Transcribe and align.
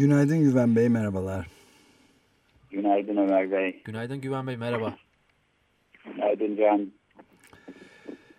Günaydın 0.00 0.38
Güven 0.38 0.76
Bey, 0.76 0.88
merhabalar. 0.88 1.46
Günaydın 2.70 3.16
Ömer 3.16 3.50
Bey. 3.50 3.82
Günaydın 3.84 4.20
Güven 4.20 4.46
Bey, 4.46 4.56
merhaba. 4.56 4.94
Günaydın 6.04 6.56
Can. 6.56 6.92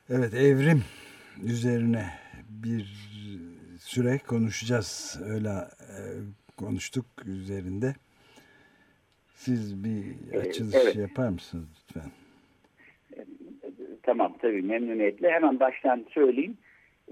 Evet, 0.09 0.33
evrim 0.33 0.83
üzerine 1.43 2.05
bir 2.49 2.83
süre 3.79 4.17
konuşacağız. 4.27 5.21
Öyle 5.25 5.49
e, 5.49 5.99
konuştuk 6.57 7.05
üzerinde. 7.25 7.93
Siz 9.27 9.83
bir 9.83 10.37
açılış 10.37 10.75
evet. 10.75 10.95
yapar 10.95 11.29
mısınız 11.29 11.67
lütfen? 11.83 12.11
Tamam 14.03 14.37
tabii 14.41 14.61
memnuniyetle. 14.61 15.31
Hemen 15.31 15.59
baştan 15.59 16.05
söyleyeyim. 16.13 16.57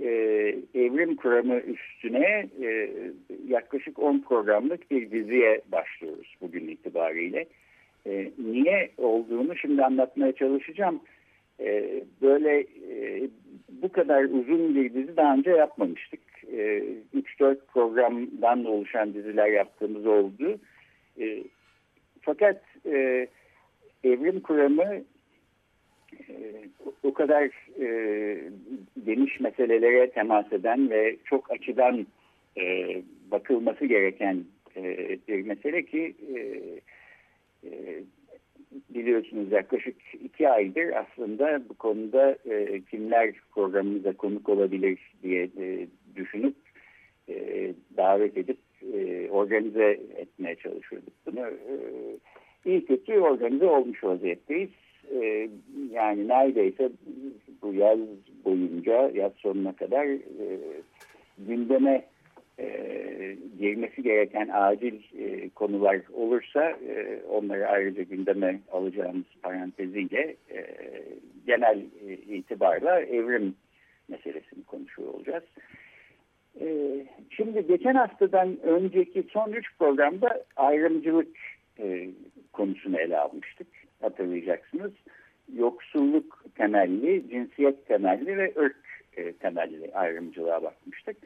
Ee, 0.01 0.55
evrim 0.75 1.15
kuramı 1.15 1.59
üstüne 1.59 2.49
e, 2.63 2.89
yaklaşık 3.47 3.99
10 3.99 4.19
programlık 4.19 4.91
bir 4.91 5.11
diziye 5.11 5.61
başlıyoruz 5.71 6.35
bugün 6.41 6.67
itibariyle. 6.67 7.45
E, 8.07 8.31
niye 8.37 8.89
olduğunu 8.97 9.55
şimdi 9.55 9.83
anlatmaya 9.83 10.31
çalışacağım. 10.31 11.01
E, 11.59 12.03
böyle 12.21 12.59
e, 12.59 13.29
bu 13.69 13.91
kadar 13.91 14.23
uzun 14.23 14.75
bir 14.75 14.93
dizi 14.93 15.17
daha 15.17 15.33
önce 15.33 15.51
yapmamıştık. 15.51 16.21
E, 16.51 16.83
3-4 17.39 17.57
programdan 17.73 18.65
oluşan 18.65 19.13
diziler 19.13 19.47
yaptığımız 19.47 20.05
oldu. 20.05 20.59
E, 21.19 21.43
fakat 22.21 22.61
e, 22.85 23.27
evrim 24.03 24.39
kuramı 24.39 24.83
e, 24.83 25.03
o 27.03 27.13
kadar 27.13 27.49
e, 27.81 28.37
geniş 29.05 29.39
meselelere 29.39 30.09
temas 30.09 30.53
eden 30.53 30.89
ve 30.89 31.17
çok 31.25 31.51
açıdan 31.51 32.07
e, 32.57 32.95
bakılması 33.31 33.85
gereken 33.85 34.43
e, 34.75 35.17
bir 35.27 35.45
mesele 35.45 35.85
ki 35.85 36.15
e, 36.35 36.39
e, 37.67 38.03
biliyorsunuz 38.89 39.51
yaklaşık 39.51 39.95
iki 40.23 40.49
aydır 40.49 40.93
aslında 40.93 41.61
bu 41.69 41.73
konuda 41.73 42.37
e, 42.49 42.81
kimler 42.81 43.33
programımıza 43.51 44.13
konuk 44.13 44.49
olabilir 44.49 44.99
diye 45.23 45.43
e, 45.43 45.87
düşünüp 46.15 46.55
e, 47.29 47.73
davet 47.97 48.37
edip 48.37 48.57
e, 48.93 49.29
organize 49.29 49.99
etmeye 50.15 50.55
çalışıyorduk 50.55 51.13
bunu. 51.25 51.39
E, 51.39 51.73
iyi 52.65 52.85
kötü 52.85 53.19
organize 53.19 53.65
olmuş 53.65 54.03
vaziyetteyiz 54.03 54.69
e, 55.13 55.49
yani 55.91 56.27
neredeyse 56.27 56.89
bu 57.61 57.73
yaz 57.73 57.99
boyunca 58.45 59.11
yaz 59.13 59.31
sonuna 59.37 59.75
kadar 59.75 60.05
e, 60.05 60.19
gündeme 61.37 62.05
e, 62.59 63.37
girmesi 63.59 64.03
gereken 64.03 64.49
acil 64.53 64.99
e, 65.19 65.49
konular 65.49 66.01
olursa 66.13 66.69
e, 66.69 67.21
onları 67.29 67.67
ayrıca 67.67 68.03
gündeme 68.03 68.59
alacağımız 68.71 69.25
paranteziyle 69.41 70.35
e, 70.51 70.65
genel 71.45 71.81
itibarla 72.27 73.01
evrim 73.01 73.55
meselesini 74.07 74.63
konuşuyor 74.63 75.13
olacağız. 75.13 75.43
Şimdi 77.29 77.67
geçen 77.67 77.95
haftadan 77.95 78.57
önceki 78.63 79.23
son 79.29 79.51
üç 79.51 79.65
programda 79.79 80.43
ayrımcılık 80.55 81.37
konusunu 82.53 82.99
ele 82.99 83.17
almıştık 83.17 83.67
hatırlayacaksınız. 84.01 84.91
Yoksulluk 85.55 86.45
temelli, 86.55 87.29
cinsiyet 87.29 87.87
temelli 87.87 88.37
ve 88.37 88.53
ırk 88.59 88.77
e, 89.17 89.33
temelli 89.33 89.91
ayrımcılığa 89.93 90.63
bakmıştık. 90.63 91.17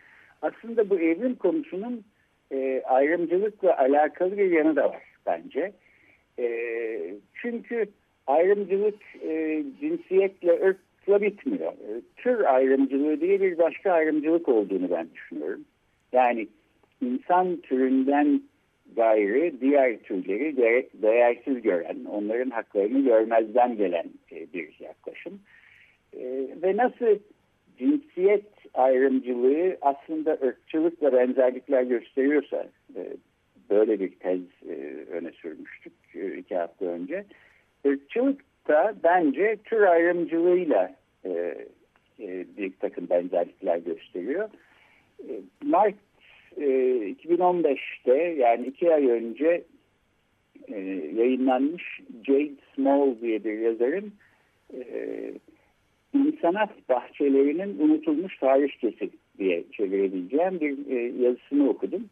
Aslında 0.41 0.89
bu 0.89 0.99
evrim 0.99 1.35
konusunun 1.35 2.03
e, 2.51 2.81
ayrımcılıkla 2.85 3.77
alakalı 3.77 4.37
bir 4.37 4.51
yanı 4.51 4.75
da 4.75 4.89
var 4.89 5.03
bence. 5.25 5.73
E, 6.39 6.45
çünkü 7.33 7.85
ayrımcılık 8.27 8.99
e, 9.21 9.63
cinsiyetle, 9.79 10.51
ırkla 10.51 11.21
bitmiyor. 11.21 11.73
Tür 12.15 12.53
ayrımcılığı 12.53 13.21
diye 13.21 13.41
bir 13.41 13.57
başka 13.57 13.91
ayrımcılık 13.91 14.49
olduğunu 14.49 14.91
ben 14.91 15.07
düşünüyorum. 15.13 15.65
Yani 16.11 16.47
insan 17.01 17.57
türünden 17.57 18.41
gayrı 18.95 19.61
diğer 19.61 19.99
türleri 19.99 20.57
de, 20.57 20.89
değersiz 20.93 21.61
gören, 21.61 22.05
onların 22.05 22.49
haklarını 22.49 22.99
görmezden 22.99 23.77
gelen 23.77 24.05
e, 24.31 24.53
bir 24.53 24.77
yaklaşım. 24.79 25.39
E, 26.13 26.47
ve 26.63 26.77
nasıl 26.77 27.19
cinsiyet 27.77 28.45
ayrımcılığı 28.73 29.77
aslında 29.81 30.31
ırkçılıkla 30.43 31.13
benzerlikler 31.13 31.83
gösteriyorsa, 31.83 32.67
e, 32.95 33.01
böyle 33.69 33.99
bir 33.99 34.11
tez 34.11 34.39
öne 35.11 35.31
sürmüştük 35.31 35.93
iki 36.37 36.55
hafta 36.55 36.85
önce. 36.85 37.25
Irkçılık 37.85 38.41
da 38.67 38.95
bence 39.03 39.57
tür 39.63 39.81
ayrımcılığıyla 39.81 40.95
bir 42.57 42.73
takım 42.79 43.09
benzerlikler 43.09 43.77
gösteriyor. 43.77 44.49
Mark 45.63 45.95
e, 46.57 46.67
2015'te 47.11 48.15
yani 48.15 48.67
iki 48.67 48.93
ay 48.93 49.07
önce 49.07 49.63
e, 50.67 50.79
yayınlanmış 51.15 52.01
Jade 52.27 52.55
Small 52.75 53.21
diye 53.21 53.43
bir 53.43 53.59
yazarın 53.59 54.13
e, 54.73 54.83
insanat 56.13 56.89
bahçelerinin 56.89 57.79
unutulmuş 57.79 58.37
tarihçesi 58.37 59.09
diye 59.37 59.63
çevirebileceğim 59.71 60.59
bir 60.59 60.91
e, 60.91 61.23
yazısını 61.23 61.69
okudum. 61.69 62.09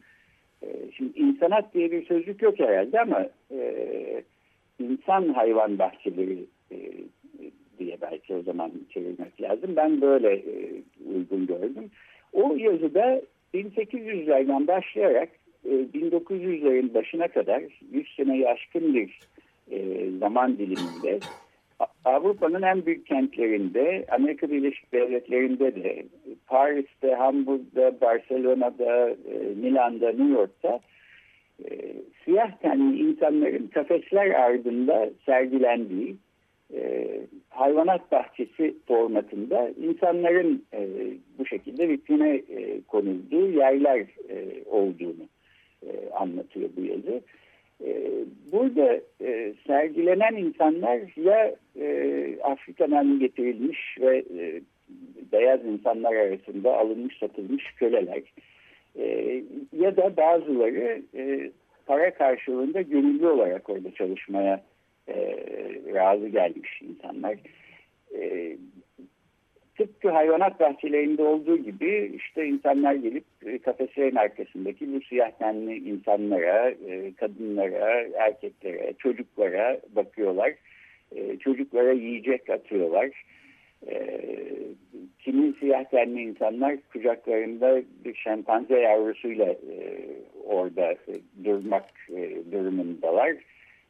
E, 0.64 0.68
şimdi 0.98 1.20
insanat 1.20 1.74
diye 1.74 1.92
bir 1.92 2.06
sözcük 2.06 2.42
yok 2.42 2.60
herhalde 2.60 3.02
ama 3.02 3.28
e, 3.52 4.24
insan 4.80 5.34
hayvan 5.34 5.80
bahçeleri 5.80 6.46
e, 6.72 6.78
diye 7.80 7.98
belki 8.02 8.36
o 8.36 8.42
zaman 8.42 8.72
çevirmek 8.90 9.42
lazım. 9.42 9.76
Ben 9.76 10.02
böyle 10.02 10.34
e, 10.34 10.84
uygun 11.16 11.48
gördüm. 11.48 11.92
O 12.34 12.56
yazıda 12.56 13.22
1800'lerden 13.54 14.68
başlayarak 14.68 15.30
1900'lerin 15.66 16.92
e, 16.92 16.94
başına 16.94 17.28
kadar 17.28 17.64
100 17.92 18.16
seneyi 18.16 18.50
aşkın 18.50 18.94
bir 18.94 19.20
e, 19.72 20.10
zaman 20.20 20.58
diliminde 20.58 21.20
Avrupa'nın 22.06 22.62
en 22.62 22.86
büyük 22.86 23.06
kentlerinde, 23.06 24.06
Amerika 24.12 24.50
Birleşik 24.50 24.94
Devletleri'nde 24.94 25.76
de, 25.76 26.06
Paris'te, 26.48 27.16
Hamburg'da, 27.16 28.02
Barcelona'da, 28.02 29.10
e, 29.10 29.16
Milan'da, 29.56 30.08
New 30.08 30.34
York'ta 30.34 30.80
siyah 32.26 32.52
tenli 32.52 33.00
insanların 33.00 33.68
kafesler 33.68 34.30
ardında 34.30 35.10
sergilendiği 35.26 36.16
e, 36.76 37.08
hayvanat 37.50 38.12
bahçesi 38.12 38.76
formatında 38.88 39.72
insanların 39.84 40.66
e, 40.74 40.88
bu 41.40 41.46
şekilde 41.46 41.90
vitrine 41.90 42.36
e, 42.36 42.82
konulduğu 42.82 43.50
yerler 43.50 44.00
e, 44.30 44.64
olduğunu 44.66 45.28
e, 45.84 46.10
anlatıyor 46.14 46.70
bu 46.78 46.82
yazı. 46.82 47.22
E, 47.86 48.12
burada 48.52 49.02
e, 49.22 49.54
sergilenen 49.68 50.36
insanlar 50.36 51.00
ya 51.16 51.56
e, 51.80 52.38
Afrika'dan 52.44 53.20
getirilmiş 53.20 53.98
ve 54.02 54.18
e, 54.18 54.62
beyaz 55.32 55.66
insanlar 55.66 56.16
arasında 56.16 56.78
alınmış 56.78 57.18
satılmış 57.18 57.64
köleler 57.76 58.22
e, 59.00 59.44
ya 59.78 59.98
da 59.98 60.18
bazıları 60.18 61.02
e, 61.16 61.52
para 61.86 62.14
karşılığında 62.14 62.82
gönüllü 62.82 63.28
olarak 63.28 63.70
orada 63.70 63.92
çalışmaya 63.92 64.64
e, 65.08 65.16
razı 65.94 66.28
gelmiş 66.28 66.82
insanlar. 66.82 67.38
E, 68.16 68.58
tıpkı 69.82 70.10
hayvanat 70.10 70.60
bahçelerinde 70.60 71.24
olduğu 71.24 71.58
gibi 71.58 72.12
işte 72.16 72.48
insanlar 72.48 72.94
gelip 72.94 73.24
e, 73.46 73.60
kafeslerin 73.60 74.16
arkasındaki 74.16 74.94
bu 74.94 75.02
siyah 75.02 75.32
tenli 75.32 75.90
insanlara, 75.90 76.70
e, 76.70 77.14
kadınlara, 77.14 78.08
erkeklere, 78.18 78.94
çocuklara 78.98 79.80
bakıyorlar. 79.96 80.54
E, 81.16 81.38
çocuklara 81.38 81.92
yiyecek 81.92 82.50
atıyorlar. 82.50 83.10
Kimi 85.20 85.54
siyah 85.60 85.84
tenli 85.84 86.22
insanlar 86.22 86.78
kucaklarında 86.94 87.82
bir 88.06 88.16
şempanze 88.16 88.80
yavrusuyla 88.80 89.56
orada 90.46 90.96
durmak 91.44 91.86
durumundalar. 92.52 93.36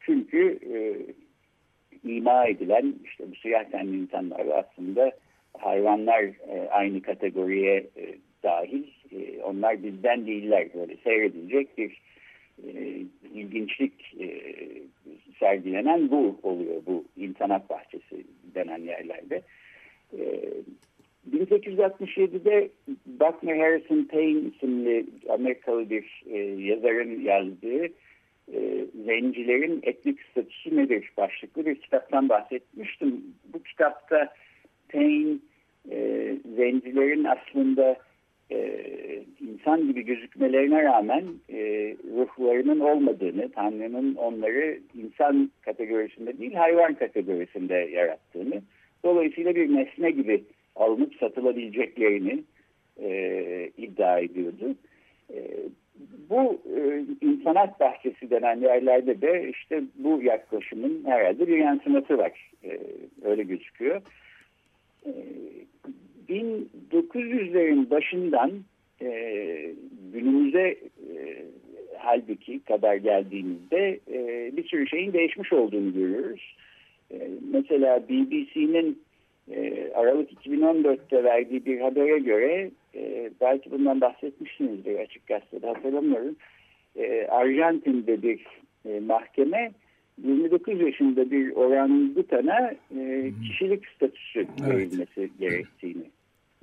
Çünkü 0.05 0.59
e, 0.73 0.77
ima 2.03 2.47
edilen 2.47 2.95
işte 3.05 3.31
bu 3.31 3.35
siyah 3.35 3.63
tenli 3.63 3.97
insanlar 3.97 4.45
aslında 4.45 5.11
hayvanlar 5.57 6.23
e, 6.23 6.69
aynı 6.69 7.01
kategoriye 7.01 7.77
e, 7.77 8.15
dahil. 8.43 8.83
E, 9.11 9.41
onlar 9.43 9.83
bizden 9.83 10.27
değiller. 10.27 10.67
Böyle 10.73 10.97
seyredilecek 10.97 11.77
bir 11.77 12.01
e, 12.67 12.71
ilginçlik 13.33 14.15
e, 14.19 14.43
sergilenen 15.39 16.11
bu 16.11 16.39
oluyor. 16.43 16.81
Bu 16.85 17.05
insanat 17.17 17.69
bahçesi 17.69 18.23
denen 18.55 18.81
yerlerde. 18.81 19.41
E, 20.19 20.19
1867'de 21.31 22.69
Buckner 23.05 23.57
Harrison 23.57 24.03
Payne 24.03 24.39
isimli 24.39 25.05
Amerikalı 25.29 25.89
bir 25.89 26.23
e, 26.31 26.37
yazarın 26.39 27.21
yazdığı 27.21 27.87
e, 28.53 28.85
zencilerin 29.05 29.79
etnik 29.83 30.19
statüsü 30.31 30.77
nedir 30.77 31.11
başlıklı 31.17 31.65
bir 31.65 31.75
kitaptan 31.75 32.29
bahsetmiştim. 32.29 33.23
Bu 33.53 33.63
kitapta 33.63 34.33
Payne 34.91 35.37
e, 35.91 35.97
zencilerin 36.55 37.23
aslında 37.23 37.97
e, 38.51 38.83
insan 39.39 39.87
gibi 39.87 40.05
gözükmelerine 40.05 40.83
rağmen 40.83 41.23
e, 41.49 41.59
ruhlarının 42.15 42.79
olmadığını, 42.79 43.51
Tanrı'nın 43.51 44.15
onları 44.15 44.79
insan 44.95 45.51
kategorisinde 45.61 46.39
değil 46.39 46.53
hayvan 46.53 46.93
kategorisinde 46.93 47.73
yarattığını, 47.73 48.61
dolayısıyla 49.03 49.55
bir 49.55 49.75
nesne 49.75 50.11
gibi 50.11 50.43
alınıp 50.75 51.15
satılabileceklerini 51.15 52.43
e, 53.01 53.71
iddia 53.77 54.19
ediyordu. 54.19 54.75
E, 55.33 55.39
bu 56.29 56.61
e, 56.77 57.03
insanat 57.21 57.79
bahçesi 57.79 58.29
denen 58.29 58.61
yerlerde 58.61 59.21
de 59.21 59.49
işte 59.49 59.83
bu 59.95 60.21
yaklaşımın 60.21 61.03
herhalde 61.05 61.47
bir 61.47 61.57
yansıması 61.57 62.17
var. 62.17 62.51
E, 62.63 62.79
öyle 63.23 63.43
gözüküyor. 63.43 64.01
E, 65.05 65.11
1900'lerin 66.29 67.89
başından 67.89 68.51
e, 69.01 69.11
günümüze 70.13 70.67
e, 71.15 71.45
halbuki 71.97 72.59
kadar 72.59 72.95
geldiğimizde 72.95 73.99
e, 74.13 74.51
bir 74.57 74.67
sürü 74.67 74.87
şeyin 74.87 75.13
değişmiş 75.13 75.53
olduğunu 75.53 75.93
görüyoruz. 75.93 76.55
E, 77.11 77.27
mesela 77.53 78.03
BBC'nin 78.09 79.01
e, 79.51 79.91
Aralık 79.95 80.31
2014'te 80.31 81.23
verdiği 81.23 81.65
bir 81.65 81.81
habere 81.81 82.19
göre 82.19 82.71
e, 82.95 83.31
belki 83.41 83.71
bundan 83.71 84.01
bahsetmişsinizdir 84.01 84.99
açık 84.99 85.27
gazetede 85.27 85.67
hatırlamıyorum. 85.67 86.35
E, 86.95 87.27
Arjantin'de 87.27 88.21
bir 88.21 88.45
e, 88.85 88.99
mahkeme 88.99 89.71
29 90.17 90.81
yaşında 90.81 91.31
bir 91.31 91.51
orangutana 91.51 92.73
e, 92.97 93.31
kişilik 93.43 93.87
statüsü 93.87 94.39
evet. 94.39 94.75
verilmesi 94.75 95.29
gerektiğini 95.39 96.03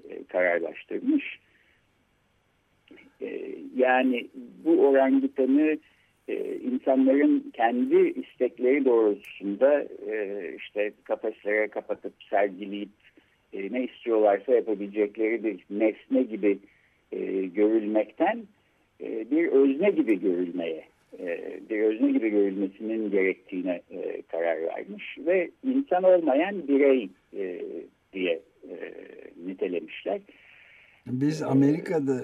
e, 0.08 0.24
kararlaştırmış. 0.24 1.38
E, 3.20 3.54
yani 3.76 4.28
bu 4.64 4.86
orangutanı 4.88 5.78
e, 6.28 6.56
insanların 6.56 7.50
kendi 7.52 7.96
istekleri 7.96 8.84
doğrultusunda 8.84 9.86
e, 10.10 10.54
işte 10.58 10.92
kafeslere 11.04 11.68
kapatıp 11.68 12.12
sergileyip 12.30 12.88
e, 13.52 13.72
ne 13.72 13.84
istiyorlarsa 13.84 14.54
yapabilecekleri 14.54 15.44
bir 15.44 15.64
nesne 15.70 16.22
gibi 16.22 16.58
e, 17.12 17.18
görülmekten 17.46 18.42
e, 19.00 19.30
bir 19.30 19.48
özne 19.48 19.90
gibi 19.90 20.20
görülmeye 20.20 20.84
e, 21.18 21.60
bir 21.70 21.80
özne 21.80 22.12
gibi 22.12 22.30
görülmesinin 22.30 23.10
gerektiğine 23.10 23.80
e, 23.90 24.22
karar 24.22 24.62
vermiş 24.62 25.18
ve 25.26 25.50
insan 25.64 26.02
olmayan 26.02 26.68
birey 26.68 27.08
e, 27.36 27.62
diye 28.12 28.40
e, 28.70 28.74
nitelemişler. 29.46 30.20
Biz 31.06 31.42
Amerika'da 31.42 32.20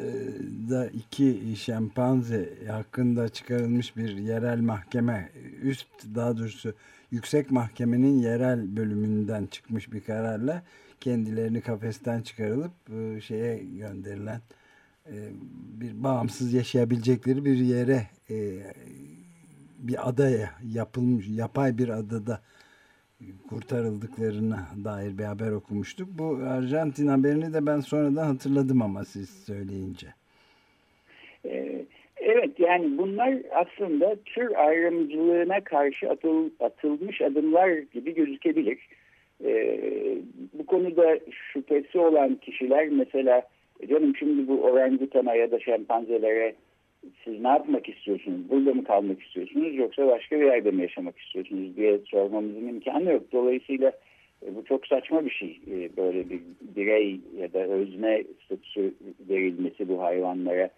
da 0.71 0.87
iki 0.87 1.57
şempanze 1.57 2.49
hakkında 2.71 3.29
çıkarılmış 3.29 3.97
bir 3.97 4.17
yerel 4.17 4.61
mahkeme, 4.61 5.29
üst 5.63 5.89
daha 6.15 6.39
doğrusu 6.39 6.75
yüksek 7.11 7.51
mahkemenin 7.51 8.19
yerel 8.19 8.77
bölümünden 8.77 9.47
çıkmış 9.47 9.93
bir 9.93 10.01
kararla 10.01 10.63
kendilerini 11.05 11.61
kafesten 11.61 12.23
çıkarılıp 12.23 12.73
şeye 13.23 13.57
gönderilen 13.57 14.41
bir 15.81 16.05
bağımsız 16.05 16.53
yaşayabilecekleri 16.53 17.45
bir 17.45 17.57
yere 17.57 18.03
bir 19.79 20.09
adaya 20.09 20.51
yapılmış 20.75 21.29
yapay 21.29 21.79
bir 21.79 21.89
adada 21.89 22.41
kurtarıldıklarına 23.49 24.69
dair 24.85 25.19
bir 25.19 25.25
haber 25.25 25.51
okumuştuk. 25.51 26.09
Bu 26.19 26.39
Arjantin 26.49 27.09
haberini 27.09 27.55
de 27.55 27.67
ben 27.67 27.81
sonradan 27.81 28.27
hatırladım 28.27 28.83
ama 28.83 29.05
siz 29.05 29.31
söyleyince. 29.31 30.07
Evet 32.17 32.61
yani 32.61 32.99
bunlar 32.99 33.35
aslında 33.55 34.17
tür 34.25 34.55
ayrımcılığına 34.55 35.65
karşı 35.65 36.11
atıl, 36.11 36.51
atılmış 36.61 37.21
adımlar 37.21 37.71
gibi 37.71 38.15
gözükebilir. 38.15 38.79
Ee, 39.45 40.19
bu 40.53 40.67
konuda 40.67 41.19
şüphesi 41.53 41.99
olan 41.99 42.35
kişiler 42.35 42.89
mesela 42.89 43.43
canım 43.89 44.17
şimdi 44.17 44.49
bu 44.49 44.63
orangutana 44.63 45.35
ya 45.35 45.51
da 45.51 45.61
şempanzelere 45.61 46.55
siz 47.25 47.41
ne 47.41 47.49
yapmak 47.49 47.89
istiyorsunuz? 47.89 48.51
Burada 48.51 48.75
mı 48.75 48.85
kalmak 48.85 49.23
istiyorsunuz 49.23 49.75
yoksa 49.75 50.07
başka 50.07 50.41
bir 50.41 50.45
yerde 50.45 50.71
mi 50.71 50.83
yaşamak 50.83 51.19
istiyorsunuz 51.19 51.77
diye 51.77 51.99
sormamızın 52.11 52.69
imkanı 52.69 53.13
yok. 53.13 53.23
Dolayısıyla 53.33 53.93
e, 54.47 54.55
bu 54.55 54.65
çok 54.65 54.87
saçma 54.87 55.25
bir 55.25 55.31
şey. 55.31 55.61
E, 55.71 55.97
böyle 55.97 56.31
bir 56.31 56.41
birey 56.77 57.21
ya 57.39 57.53
da 57.53 57.59
özne 57.59 58.25
statüsü 58.45 58.95
verilmesi 59.29 59.89
bu 59.89 60.03
hayvanlara 60.03 60.71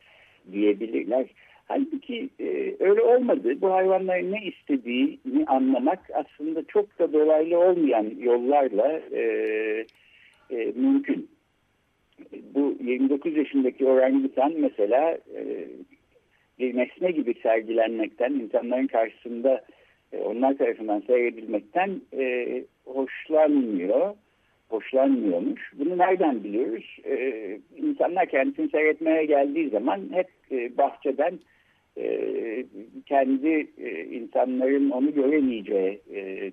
diyebilirler. 0.52 1.26
Halbuki 1.68 2.28
e, 2.40 2.76
öyle 2.80 3.02
olmadı. 3.02 3.60
Bu 3.60 3.72
hayvanların 3.72 4.32
ne 4.32 4.44
istediğini 4.44 5.46
anlamak 5.46 5.98
aslında 6.14 6.64
çok 6.64 6.98
da 6.98 7.12
dolaylı 7.12 7.58
olmayan 7.58 8.12
yollarla 8.18 9.00
e, 9.12 9.20
e, 10.50 10.72
mümkün. 10.76 11.28
Bu 12.54 12.76
29 12.80 13.36
yaşındaki 13.36 13.86
orangutan 13.86 14.52
mesela 14.56 15.18
e, 15.34 15.68
bir 16.58 16.76
nesne 16.76 17.10
gibi 17.10 17.34
sergilenmekten, 17.42 18.32
insanların 18.32 18.86
karşısında 18.86 19.64
e, 20.12 20.18
onlar 20.18 20.58
tarafından 20.58 21.00
seyredilmekten 21.06 22.00
e, 22.18 22.62
hoşlanmıyor, 22.84 24.14
hoşlanmıyormuş. 24.68 25.72
Bunu 25.78 25.98
nereden 25.98 26.44
biliyoruz? 26.44 26.98
E, 27.04 27.58
insanlar 27.76 28.26
kendisini 28.26 28.68
seyretmeye 28.68 29.24
geldiği 29.24 29.70
zaman 29.70 30.00
hep 30.12 30.28
e, 30.50 30.78
bahçeden 30.78 31.38
e, 31.98 32.64
kendi 33.06 33.66
e, 33.78 34.04
insanların 34.04 34.90
onu 34.90 35.14
göremeyeceği 35.14 36.00
e, 36.14 36.52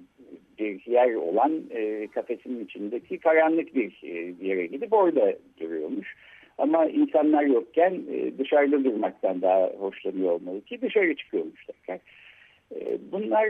bir 0.60 0.92
yer 0.92 1.14
olan 1.14 1.64
e, 1.72 2.08
kafesinin 2.08 2.66
içindeki 2.66 3.18
karanlık 3.18 3.76
bir 3.76 4.02
yere 4.42 4.66
gidip 4.66 4.94
orada 4.94 5.36
duruyormuş. 5.60 6.16
Ama 6.58 6.86
insanlar 6.86 7.44
yokken 7.44 8.02
dışarıda 8.40 8.84
durmaktan 8.84 9.42
daha 9.42 9.68
hoşlanıyor 9.68 10.32
olmalı 10.32 10.62
ki 10.62 10.82
dışarı 10.82 11.16
çıkıyormuş 11.16 11.66
tekrar. 11.66 12.00
Bunlar 13.12 13.50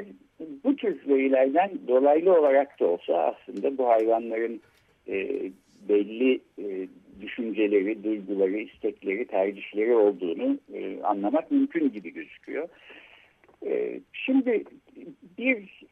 bu 0.63 0.75
tür 0.75 1.07
verilerden 1.07 1.71
dolaylı 1.87 2.39
olarak 2.39 2.79
da 2.79 2.85
olsa 2.85 3.17
aslında 3.17 3.77
bu 3.77 3.87
hayvanların 3.87 4.61
belli 5.89 6.39
düşünceleri, 7.21 8.03
duyguları, 8.03 8.57
istekleri, 8.57 9.25
tercihleri 9.25 9.95
olduğunu 9.95 10.57
anlamak 11.03 11.51
mümkün 11.51 11.91
gibi 11.91 12.13
gözüküyor. 12.13 12.69
şimdi 14.13 14.63
bir 15.37 15.83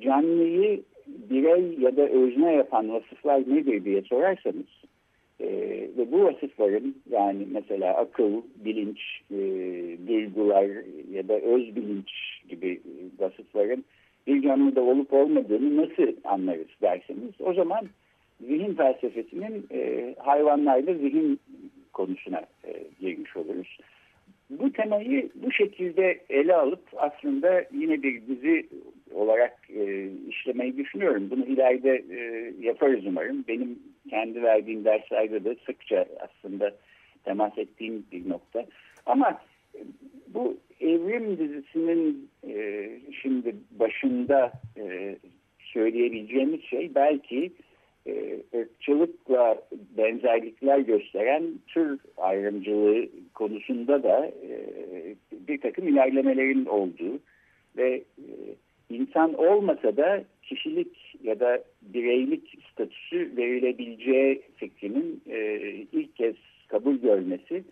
canlıyı 0.00 0.82
birey 1.06 1.74
ya 1.78 1.96
da 1.96 2.08
özne 2.08 2.52
yapan 2.52 2.92
vasıflar 2.92 3.40
nedir 3.40 3.84
diye 3.84 4.02
sorarsanız 4.02 4.66
e, 5.40 5.46
ve 5.96 6.12
bu 6.12 6.24
vasıfların 6.24 6.94
yani 7.10 7.46
mesela 7.50 7.94
akıl, 7.96 8.42
bilinç, 8.64 9.00
e, 9.30 9.36
duygular 10.08 10.68
ya 11.12 11.28
da 11.28 11.40
öz 11.40 11.76
bilinç 11.76 12.10
gibi 12.48 12.80
vasıfların 13.18 13.84
bir 14.26 14.42
canlıda 14.42 14.80
olup 14.80 15.12
olmadığını 15.12 15.76
nasıl 15.76 16.12
anlarız 16.24 16.68
derseniz 16.82 17.32
o 17.40 17.54
zaman 17.54 17.88
zihin 18.40 18.74
felsefesinin 18.74 19.66
e, 19.72 20.14
hayvanlarda 20.18 20.94
zihin 20.94 21.40
konusuna 21.92 22.42
e, 22.64 22.84
girmiş 23.00 23.36
oluruz. 23.36 23.78
Bu 24.50 24.72
temayı 24.72 25.30
bu 25.34 25.52
şekilde 25.52 26.20
ele 26.30 26.54
alıp 26.54 26.82
aslında 26.96 27.64
yine 27.72 28.02
bir 28.02 28.26
dizi 28.26 28.66
olarak 29.14 29.58
e, 29.70 30.08
işlemeyi 30.28 30.76
düşünüyorum. 30.76 31.30
Bunu 31.30 31.44
ileride 31.44 32.04
e, 32.10 32.52
yaparız 32.66 33.06
umarım. 33.06 33.44
Benim 33.48 33.78
kendi 34.10 34.42
verdiğim 34.42 34.84
derslerde 34.84 35.44
de 35.44 35.56
sıkça 35.66 36.06
aslında 36.20 36.74
temas 37.24 37.58
ettiğim 37.58 38.06
bir 38.12 38.28
nokta. 38.28 38.66
Ama 39.06 39.40
bu 40.28 40.56
Evrim 40.80 41.38
dizisinin 41.38 42.30
e, 42.48 42.90
şimdi 43.22 43.56
başında 43.70 44.52
e, 44.76 45.16
söyleyebileceğimiz 45.60 46.62
şey 46.62 46.94
belki 46.94 47.52
e, 48.08 48.42
ırkçılıkla 48.58 49.62
benzerlikler 49.96 50.78
gösteren 50.78 51.44
tür 51.66 52.00
ayrımcılığı 52.16 53.08
konusunda 53.34 54.02
da 54.02 54.26
e, 54.26 54.58
bir 55.32 55.60
takım 55.60 55.88
ilerlemelerin 55.88 56.66
olduğu 56.66 57.20
ve 57.76 57.94
e, 58.18 58.26
insan 58.90 59.34
olmasa 59.34 59.96
da 59.96 60.24
kişilik 60.42 61.16
ya 61.22 61.40
da 61.40 61.64
bireylik 61.82 62.58
statüsü 62.72 63.36
verilebileceği 63.36 64.42
fikrinin 64.56 65.22
e, 65.30 65.58
ilk 65.92 66.16
kez 66.16 66.34
kabul 66.68 66.94
görmesi 66.94 67.64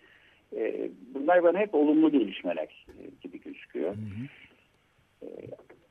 e, 0.55 0.89
bunlar 1.13 1.43
bana 1.43 1.59
hep 1.59 1.75
olumlu 1.75 2.11
gelişmeler 2.11 2.85
gibi 3.21 3.41
gözüküyor. 3.41 3.95
Hı 3.95 3.99
hı. 3.99 4.27
E, 5.25 5.29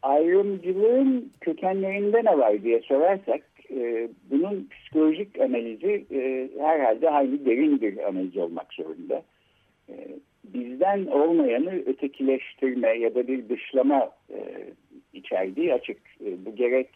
ayrımcılığın 0.02 1.32
kökenlerinde 1.40 2.24
ne 2.24 2.38
var 2.38 2.62
diye 2.62 2.80
sorarsak 2.80 3.42
e, 3.76 4.08
bunun 4.30 4.68
psikolojik 4.70 5.40
analizi 5.40 6.06
e, 6.14 6.48
herhalde 6.60 7.08
hayli 7.08 7.46
derin 7.46 7.80
bir 7.80 8.08
analiz 8.08 8.36
olmak 8.36 8.72
zorunda. 8.72 9.22
E, 9.88 9.94
bizden 10.44 11.06
olmayanı 11.06 11.82
ötekileştirme 11.86 12.88
ya 12.88 13.14
da 13.14 13.28
bir 13.28 13.48
dışlama 13.48 14.10
e, 14.30 14.38
içerdiği 15.12 15.74
açık. 15.74 15.98
Bu 16.20 16.56
gerek 16.56 16.88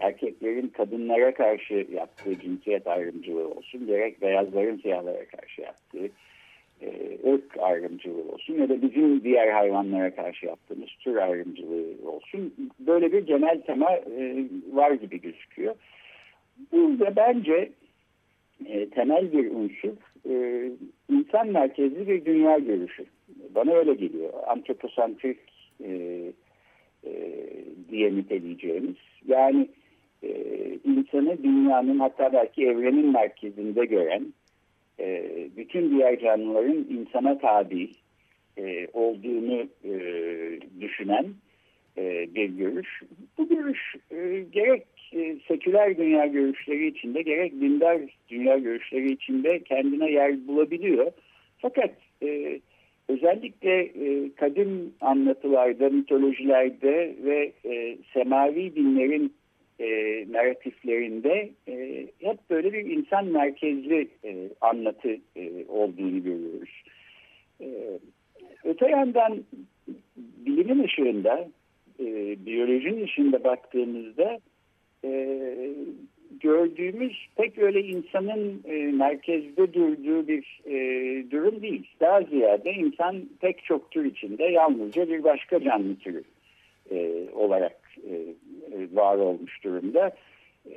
erkeklerin 0.00 0.68
kadınlara 0.68 1.34
karşı 1.34 1.86
yaptığı 1.92 2.40
cinsiyet 2.40 2.86
ayrımcılığı 2.86 3.48
olsun, 3.48 3.86
gerek 3.86 4.22
beyazların 4.22 4.76
siyahlara 4.76 5.24
karşı 5.24 5.62
yaptığı 5.62 6.10
ırk 7.26 7.58
ayrımcılığı 7.58 8.32
olsun 8.32 8.54
ya 8.54 8.68
da 8.68 8.82
bizim 8.82 9.24
diğer 9.24 9.48
hayvanlara 9.48 10.14
karşı 10.14 10.46
yaptığımız 10.46 10.88
tür 11.00 11.16
ayrımcılığı 11.16 12.10
olsun. 12.10 12.54
Böyle 12.80 13.12
bir 13.12 13.26
genel 13.26 13.60
tema 13.60 13.90
var 14.72 14.90
gibi 14.90 15.20
gözüküyor. 15.20 15.74
Burada 16.72 17.16
bence 17.16 17.72
e, 18.66 18.88
temel 18.90 19.32
bir 19.32 19.50
unsur 19.50 19.96
e, 20.30 20.70
insan 21.10 21.48
merkezli 21.48 22.08
bir 22.08 22.24
dünya 22.24 22.58
görüşü. 22.58 23.04
Bana 23.54 23.72
öyle 23.72 23.94
geliyor. 23.94 24.32
Antroposantrik 24.46 25.38
e, 25.84 26.22
e, 27.04 27.12
diye 27.90 28.16
niteleyeceğimiz. 28.16 28.96
Yani 29.26 29.68
e, 30.22 30.30
insanı 30.84 31.42
dünyanın 31.42 31.98
hatta 31.98 32.32
belki 32.32 32.66
evrenin 32.66 33.12
merkezinde 33.12 33.86
gören, 33.86 34.32
e, 35.00 35.24
bütün 35.56 35.90
diğer 35.90 36.20
canlıların 36.20 36.86
insana 36.90 37.38
tabi 37.38 37.90
e, 38.58 38.88
olduğunu 38.92 39.68
e, 39.84 39.94
düşünen 40.80 41.26
e, 41.98 42.34
bir 42.34 42.48
görüş. 42.48 43.02
Bu 43.38 43.48
görüş 43.48 43.94
e, 44.10 44.44
gerek 44.52 44.82
e, 45.12 45.36
seküler 45.48 45.98
dünya 45.98 46.26
görüşleri 46.26 46.86
içinde 46.86 47.22
gerek 47.22 47.52
dindar 47.52 48.00
dünya 48.28 48.58
görüşleri 48.58 49.12
içinde 49.12 49.58
kendine 49.58 50.10
yer 50.10 50.46
bulabiliyor. 50.46 51.12
Fakat 51.58 51.90
özellikle 53.08 53.80
e, 53.80 54.34
kadim 54.34 54.94
anlatılarda, 55.00 55.88
mitolojilerde 55.88 57.16
ve 57.24 57.52
semavi 58.12 58.74
dinlerin 58.76 59.32
e, 59.80 59.86
narratiflerinde 60.32 61.50
e, 61.68 62.06
hep 62.20 62.50
böyle 62.50 62.72
bir 62.72 62.84
insan 62.84 63.26
merkezli 63.26 64.08
e, 64.24 64.48
anlatı 64.60 65.16
e, 65.36 65.64
olduğunu 65.68 66.22
görüyoruz. 66.22 66.82
E, 67.60 67.66
öte 68.64 68.90
yandan 68.90 69.44
bilimin 70.16 70.84
ışığında, 70.84 71.48
e, 72.00 72.36
biyolojinin 72.46 73.04
ışığında 73.04 73.44
baktığımızda 73.44 74.38
e, 75.04 75.38
gördüğümüz 76.40 77.26
pek 77.36 77.58
öyle 77.58 77.80
insanın 77.80 78.62
e, 78.64 78.72
merkezde 78.72 79.74
durduğu 79.74 80.28
bir 80.28 80.60
e, 80.66 80.74
durum 81.30 81.62
değil. 81.62 81.86
Daha 82.00 82.22
ziyade 82.22 82.72
insan 82.72 83.28
pek 83.40 83.64
çok 83.64 83.90
tür 83.90 84.04
içinde 84.04 84.44
yalnızca 84.44 85.08
bir 85.08 85.24
başka 85.24 85.60
canlı 85.60 85.96
türü 85.96 86.22
e, 86.90 87.26
olarak 87.34 87.76
e, 88.10 88.14
var 88.92 89.16
olmuş 89.16 89.64
durumda. 89.64 90.10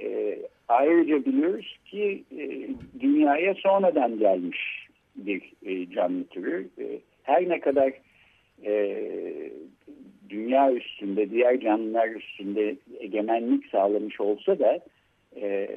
E, 0.01 0.39
ayrıca 0.67 1.25
biliyoruz 1.25 1.77
ki 1.85 2.23
e, 2.37 2.69
dünyaya 2.99 3.53
sonradan 3.53 4.19
gelmiş 4.19 4.87
bir 5.15 5.53
e, 5.65 5.89
canlı 5.91 6.23
türü. 6.23 6.67
E, 6.79 6.99
her 7.23 7.49
ne 7.49 7.59
kadar 7.59 7.93
e, 8.65 9.28
dünya 10.29 10.71
üstünde, 10.71 11.29
diğer 11.29 11.59
canlılar 11.59 12.07
üstünde 12.09 12.75
egemenlik 12.99 13.65
sağlamış 13.65 14.21
olsa 14.21 14.59
da 14.59 14.79
e, 15.41 15.69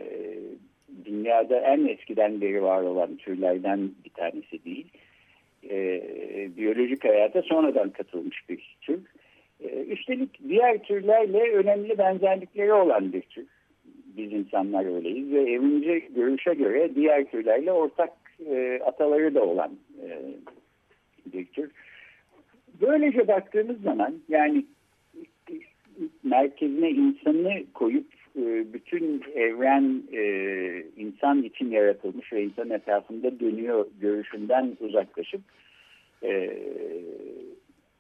dünyada 1.05 1.61
en 1.61 1.87
eskiden 1.87 2.41
beri 2.41 2.63
var 2.63 2.83
olan 2.83 3.17
türlerden 3.17 3.91
bir 4.05 4.11
tanesi 4.11 4.65
değil. 4.65 4.87
E, 5.71 6.03
biyolojik 6.57 7.05
hayata 7.05 7.43
sonradan 7.43 7.91
katılmış 7.91 8.49
bir 8.49 8.77
tür. 8.81 9.01
E, 9.61 9.69
üstelik 9.69 10.49
diğer 10.49 10.83
türlerle 10.83 11.53
önemli 11.53 11.99
benzerlikleri 11.99 12.73
olan 12.73 13.13
bir 13.13 13.23
tür. 13.23 13.47
Biz 14.17 14.33
insanlar 14.33 14.97
öyleyiz 14.97 15.33
ve 15.33 15.41
evrimci 15.41 16.09
görüşe 16.15 16.55
göre 16.55 16.95
diğer 16.95 17.25
türlerle 17.25 17.73
ortak 17.73 18.13
e, 18.51 18.81
ataları 18.85 19.35
da 19.35 19.43
olan. 19.43 19.71
Böylece 22.83 23.29
baktığımız 23.29 23.83
zaman 23.83 24.15
yani 24.29 24.65
merkezine 26.23 26.91
insanı 26.91 27.65
koyup 27.75 28.07
e, 28.37 28.73
bütün 28.73 29.23
evren 29.35 30.03
e, 30.13 30.23
insan 30.97 31.43
için 31.43 31.71
yaratılmış 31.71 32.33
ve 32.33 32.45
insan 32.45 32.71
etrafında 32.71 33.41
dönüyor 33.41 33.87
görüşünden 34.01 34.77
uzaklaşıp 34.81 35.41
e, 36.23 36.59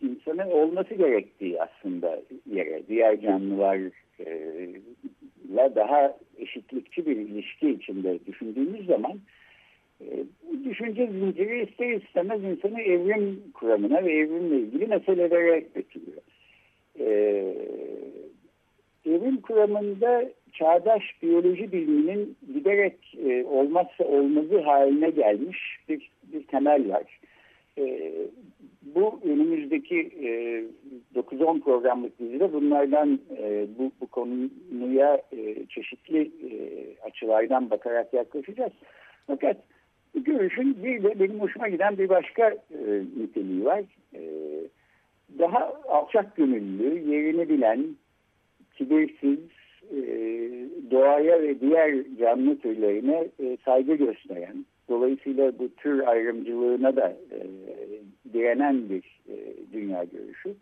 insanın 0.00 0.50
olması 0.50 0.94
gerektiği 0.94 1.62
aslında 1.62 2.22
yere 2.50 2.82
diğer 2.88 3.20
canlılarla 3.20 3.90
daha 5.74 6.16
eşitlikçi 6.38 7.06
bir 7.06 7.16
ilişki 7.16 7.70
içinde 7.70 8.18
düşündüğümüz 8.26 8.86
zaman 8.86 9.18
bu 10.42 10.64
düşünce 10.64 11.06
zinciri 11.06 11.62
ister 11.62 11.90
istemez 11.90 12.44
insanı 12.44 12.80
evrim 12.80 13.42
kuramına 13.54 14.04
ve 14.04 14.12
evrimle 14.12 14.56
ilgili 14.56 14.86
meselelere 14.86 15.64
götürüyor. 15.74 16.22
Ee, 17.00 17.54
evrim 19.06 19.40
kuramında 19.40 20.24
çağdaş 20.52 21.02
biyoloji 21.22 21.72
biliminin 21.72 22.36
giderek 22.54 23.18
e, 23.26 23.44
olmazsa 23.44 24.04
olmazı 24.04 24.60
haline 24.60 25.10
gelmiş 25.10 25.58
bir, 25.88 26.10
bir 26.32 26.42
temel 26.46 26.88
var. 26.88 27.20
E, 27.78 28.12
bu 28.82 29.20
önümüzdeki 29.24 30.10
e, 30.22 30.28
9-10 31.20 31.60
programlık 31.60 32.18
dizide 32.18 32.52
bunlardan 32.52 33.20
e, 33.38 33.66
bu, 33.78 33.92
bu 34.00 34.06
konuya 34.06 35.22
e, 35.32 35.66
çeşitli 35.66 36.20
e, 36.20 36.50
açılardan 37.02 37.70
bakarak 37.70 38.14
yaklaşacağız. 38.14 38.72
Fakat 39.26 39.56
bu 40.14 40.24
görüşün 40.24 40.84
bir 40.84 41.02
de 41.02 41.20
benim 41.20 41.40
hoşuma 41.40 41.68
giden 41.68 41.98
bir 41.98 42.08
başka 42.08 42.50
e, 42.50 43.02
niteliği 43.16 43.64
var. 43.64 43.82
E, 44.14 44.22
daha 45.38 45.72
alçak 45.88 46.36
gönüllü, 46.36 47.10
yerini 47.14 47.48
bilen, 47.48 47.86
kibirsiz, 48.74 49.38
e, 49.90 50.02
doğaya 50.90 51.42
ve 51.42 51.60
diğer 51.60 51.96
canlı 52.20 52.58
türlerine 52.58 53.28
e, 53.40 53.56
saygı 53.64 53.94
gösteren, 53.94 54.66
dolayısıyla 54.88 55.58
bu 55.58 55.68
tür 55.74 56.06
ayrımcılığına 56.06 56.96
da 56.96 57.08
e, 57.08 57.40
direnen 58.32 58.88
bir 58.90 59.20
e, 59.28 59.36
dünya 59.72 60.04
görüşü. 60.04 60.54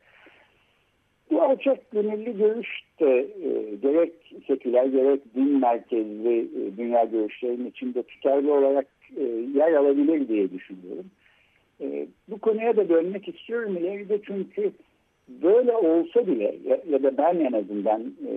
Bu 1.31 1.43
alçak 1.43 1.91
gönüllü 1.91 2.39
görüş 2.39 2.69
de 3.01 3.19
e, 3.19 3.77
gerek 3.83 4.13
seküler 4.47 4.85
gerek 4.85 5.35
din 5.35 5.61
merkezli 5.61 6.39
e, 6.39 6.77
dünya 6.77 7.05
görüşlerinin 7.05 7.67
içinde 7.67 8.03
tutarlı 8.03 8.55
olarak 8.55 8.87
e, 9.17 9.23
yer 9.59 9.73
alabilir 9.73 10.29
diye 10.29 10.51
düşünüyorum. 10.53 11.07
E, 11.81 12.07
bu 12.29 12.39
konuya 12.39 12.77
da 12.77 12.89
dönmek 12.89 13.29
istiyorum 13.29 13.77
ileride 13.77 14.21
çünkü 14.27 14.73
böyle 15.29 15.73
olsa 15.73 16.27
bile 16.27 16.57
ya, 16.91 17.03
da 17.03 17.17
ben 17.19 17.39
en 17.39 17.53
azından 17.53 18.01
e, 18.01 18.35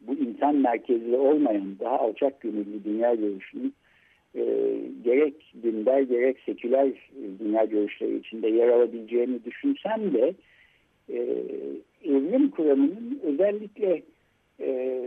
bu 0.00 0.14
insan 0.14 0.56
merkezli 0.56 1.16
olmayan 1.16 1.76
daha 1.80 1.98
alçak 1.98 2.40
gönüllü 2.40 2.84
dünya 2.84 3.14
görüşünün 3.14 3.74
e, 4.34 4.42
gerek 5.04 5.34
dindar 5.62 6.00
gerek 6.00 6.36
seküler 6.46 6.88
dünya 7.40 7.64
görüşleri 7.64 8.16
içinde 8.16 8.48
yer 8.48 8.68
alabileceğini 8.68 9.44
düşünsem 9.44 10.12
de 10.14 10.34
e, 11.12 11.18
evrim 12.04 12.50
kuramının 12.50 13.20
özellikle 13.22 14.02
e, 14.60 15.00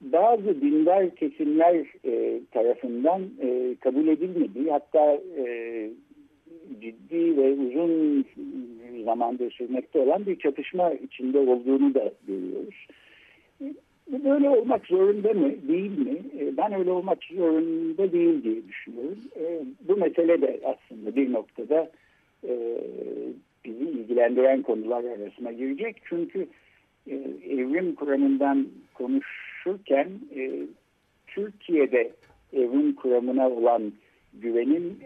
bazı 0.00 0.60
dindar 0.60 1.14
kesimler 1.14 1.86
e, 2.04 2.40
tarafından 2.50 3.22
e, 3.42 3.74
kabul 3.80 4.08
edilmediği 4.08 4.70
hatta 4.70 5.20
e, 5.38 5.90
ciddi 6.80 7.36
ve 7.36 7.52
uzun 7.52 8.24
zamandır 9.04 9.50
sürmekte 9.50 9.98
olan 9.98 10.26
bir 10.26 10.38
çatışma 10.38 10.92
içinde 10.92 11.38
olduğunu 11.38 11.94
da 11.94 12.12
görüyoruz. 12.26 12.86
Bu 14.12 14.24
böyle 14.24 14.48
olmak 14.48 14.86
zorunda 14.86 15.32
mı, 15.32 15.52
değil 15.68 15.98
mi? 15.98 16.18
E, 16.40 16.56
ben 16.56 16.72
öyle 16.72 16.90
olmak 16.90 17.24
zorunda 17.24 18.12
değil 18.12 18.42
diye 18.42 18.68
düşünüyorum. 18.68 19.18
E, 19.36 19.60
bu 19.88 19.96
mesele 19.96 20.42
de 20.42 20.60
aslında 20.64 21.16
bir 21.16 21.32
noktada 21.32 21.90
e, 22.48 22.78
bizi 23.64 23.84
ilgilendiren 23.84 24.62
konular 24.62 25.04
arasına 25.04 25.52
girecek. 25.52 25.96
Çünkü 26.04 26.46
evrim 27.50 27.94
kuramından 27.94 28.66
konuşurken 29.64 30.08
Türkiye'de 31.26 32.12
evrim 32.52 32.94
kuramına 32.94 33.50
olan 33.50 33.92
güvenin 34.34 34.98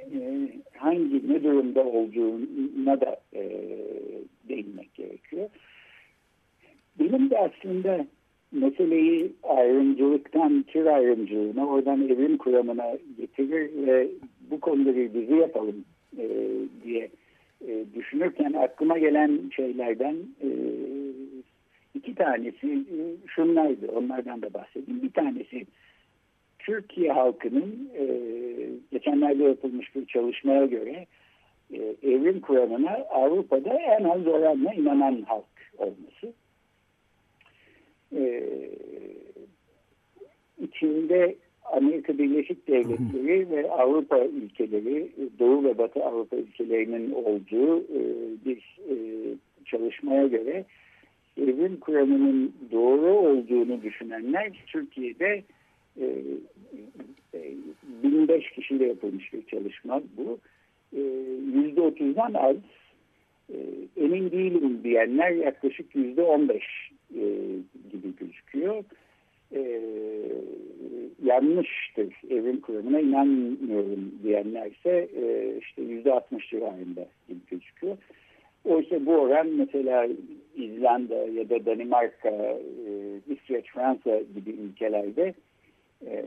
hangi 0.77 1.33
ne 1.33 1.45
durumda 1.45 1.85
olduğuna 1.85 3.01
da 3.01 3.21
değinmek 4.49 4.95
gerekiyor. 4.95 5.49
Benim 7.01 7.31
de 7.31 7.39
aslında 7.39 8.07
meseleyi 8.53 9.33
ayrımcılıktan 9.43 10.63
tür 10.63 10.87
ayrımcılığına, 10.87 11.67
oradan 11.67 12.09
evrim 12.09 12.39
kuramına 12.39 12.99
getirir 13.19 13.87
ve 13.87 14.09
bu 14.51 14.61
konuları 14.61 15.15
bizi 15.15 15.35
yapalım 15.35 15.85
e, 16.19 16.29
diye 16.85 17.09
e, 17.69 17.85
düşünürken 17.95 18.53
aklıma 18.53 18.99
gelen 18.99 19.51
şeylerden 19.57 20.17
e, 20.43 20.49
iki 21.95 22.15
tanesi 22.15 22.67
e, 22.67 22.99
şunlardı. 23.27 23.89
Onlardan 23.89 24.43
da 24.43 24.55
bahsedeyim. 24.55 25.03
Bir 25.03 25.13
tanesi 25.13 25.67
Türkiye 26.59 27.13
halkının 27.13 27.91
e, 27.99 28.05
geçenlerde 28.93 29.45
yapılmış 29.45 29.95
bir 29.95 30.07
çalışmaya 30.07 30.67
göre 30.67 31.07
e, 31.73 31.77
evrim 32.03 32.41
kuramına 32.41 32.91
Avrupa'da 33.11 33.75
en 33.75 34.05
az 34.05 34.27
oranla 34.27 34.75
inanan 34.75 35.23
halk 35.23 35.45
olması 35.79 36.33
e, 38.17 38.45
içinde 40.59 41.37
Amerika 41.73 42.19
Birleşik 42.19 42.69
Devletleri 42.69 43.51
ve 43.51 43.71
Avrupa 43.71 44.19
ülkeleri, 44.19 45.13
Doğu 45.39 45.65
ve 45.65 45.79
Batı 45.79 46.05
Avrupa 46.05 46.37
ülkelerinin 46.37 47.13
olduğu 47.13 47.79
e, 47.79 48.01
bir 48.45 48.79
e, 48.91 48.95
çalışmaya 49.65 50.27
göre 50.27 50.65
evrim 51.43 51.77
kuramının 51.81 52.53
doğru 52.73 53.07
olduğunu 53.07 53.83
düşünenler 53.83 54.53
Türkiye'de 54.67 55.45
e, 56.01 56.07
e, 57.35 57.55
1005 58.03 58.51
kişiyle 58.51 58.87
yapılmış 58.87 59.33
bir 59.33 59.47
çalışma 59.47 60.03
bu. 60.17 60.39
E, 60.97 61.01
%30'dan 61.01 62.35
az 62.35 62.57
e, 63.53 63.57
emin 63.97 64.31
değilim 64.31 64.81
diyenler 64.85 65.31
yaklaşık 65.31 65.95
%15 65.95 66.55
e, 66.55 67.23
gibi 67.91 68.17
gözüküyor. 68.21 68.85
E, 69.55 69.83
yanlıştır 71.25 72.15
evrim 72.31 72.61
kuramına 72.61 73.01
inanmıyorum 73.01 74.13
diyenlerse 74.23 75.09
e, 75.17 75.55
işte 75.61 75.83
yüzde 75.83 76.13
altmış 76.13 76.51
civarında 76.51 77.07
gibi 77.29 77.39
gözüküyor. 77.51 77.97
Oysa 78.65 79.07
bu 79.07 79.13
oran 79.13 79.47
mesela 79.47 80.09
İzlanda 80.57 81.15
ya 81.15 81.51
da 81.51 81.67
Danimarka, 81.67 82.29
e, 82.29 83.21
İsveç, 83.29 83.67
Fransa 83.67 84.21
gibi 84.35 84.51
ülkelerde 84.51 85.35
e, 86.07 86.25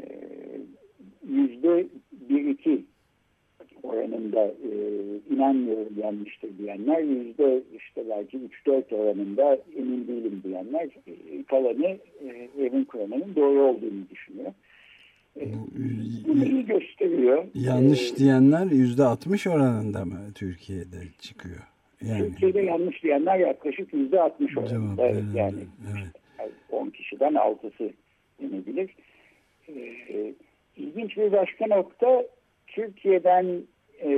yüzde 1.29 1.88
bir 2.29 2.49
iki 2.49 2.84
oranında 3.84 4.45
e, 4.47 4.71
inanmıyorum 5.36 5.93
yanlıştır 6.03 6.58
diyenler 6.58 6.99
yüzde 7.01 7.62
işte 7.77 8.03
belki 8.10 8.39
3-4 8.67 8.95
oranında 8.95 9.58
emin 9.77 10.08
değilim 10.08 10.41
diyenler 10.43 10.89
e, 11.08 11.43
kalanı 11.43 11.97
e, 12.27 12.49
evin 12.60 12.84
kuramının 12.84 13.36
doğru 13.36 13.62
olduğunu 13.62 14.10
düşünüyor. 14.12 14.53
E, 15.39 15.45
bu 16.27 16.39
neyi 16.39 16.65
gösteriyor? 16.65 17.45
Yanlış 17.53 18.12
ee, 18.12 18.15
diyenler 18.15 18.65
yüzde 18.65 19.03
60 19.03 19.47
oranında 19.47 20.05
mı 20.05 20.19
Türkiye'de 20.36 20.97
çıkıyor? 21.19 21.70
Yani, 22.01 22.29
Türkiye'de 22.29 22.61
yanlış 22.61 23.03
diyenler 23.03 23.39
yaklaşık 23.39 23.93
yüzde 23.93 24.21
60 24.21 24.57
oranında. 24.57 25.07
Evet, 25.07 25.23
yani 25.35 25.59
evet. 25.91 26.53
10 26.71 26.89
kişiden 26.89 27.33
6'sı 27.33 27.93
denebilir. 28.41 28.95
Ee, 29.69 30.33
ilginç 30.77 31.17
bir 31.17 31.31
başka 31.31 31.67
nokta 31.67 32.23
Türkiye'den 32.67 33.61
e, 34.03 34.11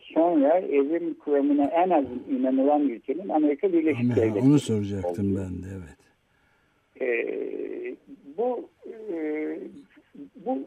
sonra 0.00 0.58
evrim 0.58 1.14
kuramına 1.14 1.64
en 1.64 1.90
az 1.90 2.04
inanılan 2.30 2.88
ülkenin 2.88 3.28
Amerika 3.28 3.72
Birleşik 3.72 4.16
Devletleri. 4.16 4.44
Onu 4.44 4.58
soracaktım 4.58 5.32
oldu. 5.32 5.40
ben 5.40 5.62
de 5.62 5.66
evet. 5.76 5.96
E, 7.00 7.08
bu 8.38 8.68
e, 9.12 9.58
bu 10.46 10.58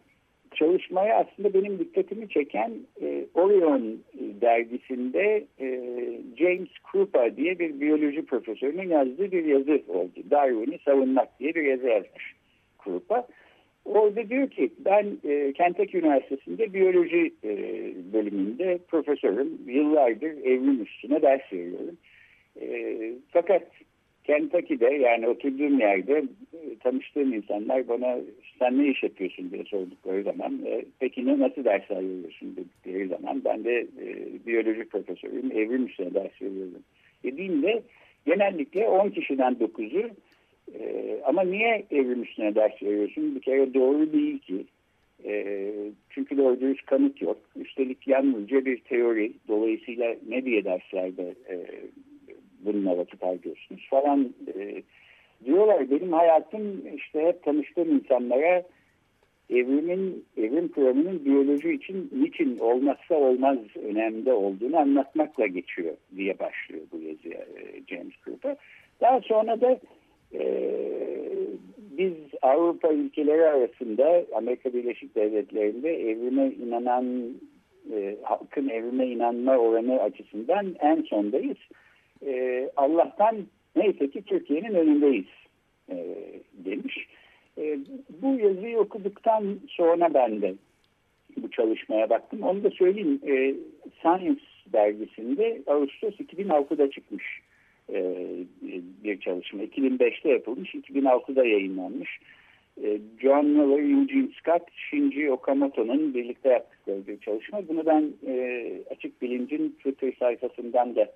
çalışmaya 0.59 1.17
aslında 1.17 1.53
benim 1.53 1.79
dikkatimi 1.79 2.29
çeken 2.29 2.71
e, 3.01 3.25
Orion 3.33 3.99
dergisinde 4.41 5.45
e, 5.59 5.67
James 6.37 6.69
Krupa 6.91 7.35
diye 7.35 7.59
bir 7.59 7.81
biyoloji 7.81 8.25
profesörünün 8.25 8.89
yazdığı 8.89 9.31
bir 9.31 9.45
yazı 9.45 9.81
oldu. 9.87 10.19
Darwin'i 10.31 10.79
savunmak 10.85 11.39
diye 11.39 11.55
bir 11.55 11.63
yazı 11.63 11.87
yazmış 11.87 12.33
Krupa. 12.79 13.27
Orada 13.85 14.29
diyor 14.29 14.49
ki 14.49 14.69
ben 14.85 15.17
e, 15.23 15.53
Kentucky 15.53 16.03
Üniversitesi'nde 16.03 16.73
biyoloji 16.73 17.33
e, 17.43 17.51
bölümünde 18.13 18.79
profesörüm. 18.87 19.49
Yıllardır 19.67 20.31
evrim 20.31 20.81
üstüne 20.81 21.21
ders 21.21 21.53
veriyorum. 21.53 21.97
E, 22.61 22.97
fakat 23.31 23.63
Kentucky'de 24.29 24.85
yani 24.85 25.27
oturduğum 25.27 25.79
yerde 25.79 26.23
e, 26.53 26.77
tanıştığım 26.79 27.33
insanlar 27.33 27.87
bana 27.87 28.17
sen 28.59 28.77
ne 28.77 28.87
iş 28.87 29.03
yapıyorsun 29.03 29.51
diye 29.51 29.63
sordukları 29.63 30.23
zaman 30.23 30.59
e, 30.65 30.85
peki 30.99 31.25
ne 31.25 31.39
nasıl 31.39 31.63
dersler 31.63 32.03
veriyorsun 32.03 32.55
dedikleri 32.55 33.07
zaman 33.07 33.41
ben 33.45 33.63
de 33.63 33.79
e, 33.79 34.07
biyoloji 34.47 34.85
profesörüyüm 34.85 35.51
evrim 35.51 35.85
üstüne 35.85 36.13
ders 36.13 36.41
veriyorum 36.41 36.83
dediğimde 37.23 37.83
genellikle 38.25 38.87
10 38.87 39.09
kişiden 39.09 39.53
9'u 39.53 40.09
e, 40.79 41.19
ama 41.25 41.41
niye 41.41 41.85
evrim 41.91 42.23
üstüne 42.23 42.55
ders 42.55 42.83
veriyorsun? 42.83 43.35
Bir 43.35 43.41
kere 43.41 43.73
doğru 43.73 44.13
değil 44.13 44.39
ki. 44.39 44.65
E, 45.25 45.71
çünkü 46.09 46.37
doğru 46.37 46.61
dürüst 46.61 46.85
kanıt 46.85 47.21
yok. 47.21 47.37
Üstelik 47.55 48.07
yalnızca 48.07 48.65
bir 48.65 48.77
teori. 48.77 49.33
Dolayısıyla 49.47 50.15
ne 50.27 50.45
diye 50.45 50.65
derslerde 50.65 51.35
e, 51.49 51.55
bununla 52.59 52.97
vakit 52.97 53.23
harcıyorsunuz 53.23 53.87
falan 53.89 54.33
e, 54.55 54.83
diyorlar. 55.45 55.91
Benim 55.91 56.13
hayatım 56.13 56.95
işte 56.95 57.21
hep 57.21 57.43
tanıştığım 57.43 57.91
insanlara 57.91 58.63
evrimin, 59.49 60.25
evrim 60.37 60.67
kuramının 60.67 61.25
biyoloji 61.25 61.71
için 61.71 62.09
niçin 62.11 62.59
olmazsa 62.59 63.15
olmaz 63.15 63.57
önemli 63.83 64.33
olduğunu 64.33 64.77
anlatmakla 64.77 65.47
geçiyor 65.47 65.93
diye 66.15 66.39
başlıyor 66.39 66.83
bu 66.91 66.97
yazıya 66.97 67.39
e, 67.39 67.83
James 67.87 68.13
Cooper. 68.25 68.55
Daha 69.01 69.21
sonra 69.21 69.61
da 69.61 69.79
ee, 70.33 70.81
biz 71.77 72.13
Avrupa 72.41 72.89
ülkeleri 72.89 73.45
arasında 73.45 74.25
Amerika 74.35 74.73
Birleşik 74.73 75.15
Devletleri'nde 75.15 76.09
evrime 76.09 76.47
inanan 76.47 77.33
e, 77.93 78.17
halkın 78.23 78.69
evrime 78.69 79.07
inanma 79.07 79.57
oranı 79.57 80.01
açısından 80.01 80.75
en 80.79 81.01
sondayız. 81.01 81.57
E, 82.25 82.69
Allah'tan 82.77 83.37
neyse 83.75 84.09
ki 84.09 84.21
Türkiye'nin 84.21 84.73
önündeyiz 84.73 85.25
e, 85.89 86.15
demiş. 86.53 87.07
E, 87.57 87.79
bu 88.21 88.39
yazıyı 88.39 88.77
okuduktan 88.77 89.59
sonra 89.67 90.13
ben 90.13 90.41
de 90.41 90.53
bu 91.37 91.51
çalışmaya 91.51 92.09
baktım. 92.09 92.43
Onu 92.43 92.63
da 92.63 92.69
söyleyeyim. 92.69 93.19
E, 93.27 93.55
Science 94.01 94.41
dergisinde 94.73 95.61
Ağustos 95.67 96.15
2006'da 96.19 96.91
çıkmış 96.91 97.41
e, 97.93 98.15
bir 99.03 99.19
çalışma. 99.19 99.63
2005'te 99.63 100.29
yapılmış, 100.29 100.75
2006'da 100.75 101.45
yayınlanmış. 101.45 102.19
E, 102.83 102.99
John 103.21 103.45
Miller, 103.45 103.79
Eugene 103.79 104.29
Scott, 104.39 104.63
Shinji 104.75 105.31
Okamoto'nun 105.31 106.13
birlikte 106.13 106.49
yaptıkları 106.49 107.07
bir 107.07 107.19
çalışma. 107.19 107.67
Bunu 107.67 107.85
ben 107.85 108.11
e, 108.27 108.65
Açık 108.91 109.21
Bilinc'in 109.21 109.69
Twitter 109.69 110.13
sayfasından 110.19 110.95
da 110.95 111.11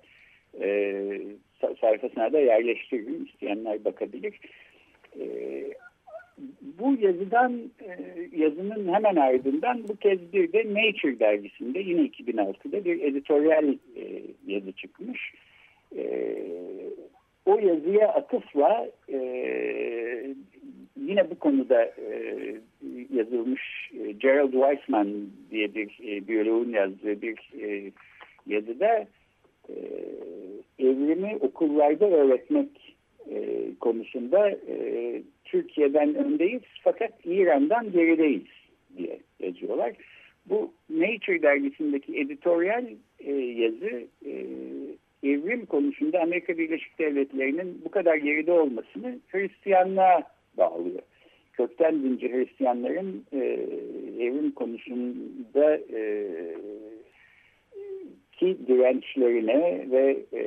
sayfasına 1.80 2.32
da 2.32 2.40
yerleştirdim. 2.40 3.24
İsteyenler 3.24 3.84
bakabilir. 3.84 4.40
bu 6.78 6.96
yazıdan 7.00 7.60
yazının 8.36 8.94
hemen 8.94 9.16
ardından 9.16 9.88
bu 9.88 9.96
kez 9.96 10.32
bir 10.32 10.52
de 10.52 10.64
Nature 10.74 11.18
dergisinde 11.18 11.78
yine 11.78 12.00
2006'da 12.00 12.84
bir 12.84 13.02
editoryal 13.02 13.74
yazı 14.46 14.72
çıkmış. 14.72 15.32
Ee, 15.96 16.36
o 17.46 17.58
yazıya 17.58 18.08
atıfla 18.08 18.88
e, 19.12 19.18
yine 21.00 21.30
bu 21.30 21.38
konuda 21.38 21.84
e, 21.84 22.36
yazılmış 23.14 23.90
e, 24.00 24.12
Gerald 24.12 24.52
Weissman 24.52 25.08
diye 25.50 25.74
bir 25.74 25.98
e, 26.08 26.28
biyoloğun 26.28 26.70
yazdığı 26.70 27.22
bir 27.22 27.52
e, 27.62 27.92
yazıda 28.46 29.06
e, 29.68 29.76
evrimi 30.78 31.36
okullarda 31.40 32.10
öğretmek 32.10 32.96
e, 33.30 33.68
konusunda 33.80 34.50
e, 34.50 35.22
Türkiye'den 35.44 36.14
öndeyiz 36.14 36.62
fakat 36.82 37.12
İran'dan 37.24 37.92
gerideyiz 37.92 38.42
diye 38.96 39.18
yazıyorlar. 39.40 39.92
Bu 40.46 40.72
Nature 40.90 41.42
dergisindeki 41.42 42.18
editoryal 42.18 42.84
e, 43.20 43.32
yazı 43.34 44.04
e, 44.26 44.32
evrim 45.22 45.66
konusunda 45.66 46.20
Amerika 46.20 46.58
Birleşik 46.58 46.98
Devletleri'nin 46.98 47.82
bu 47.84 47.90
kadar 47.90 48.16
geride 48.16 48.52
olmasını 48.52 49.18
Hristiyanlığa 49.28 50.22
bağlıyor. 50.58 51.02
Kökten 51.52 52.02
dinci 52.02 52.32
Hristiyanların 52.32 53.24
e, 53.32 53.38
evrim 54.20 54.50
konusunda 54.50 55.76
e, 55.76 56.26
ki 58.36 58.56
dirençlerine 58.66 59.86
ve 59.90 60.16
e, 60.32 60.42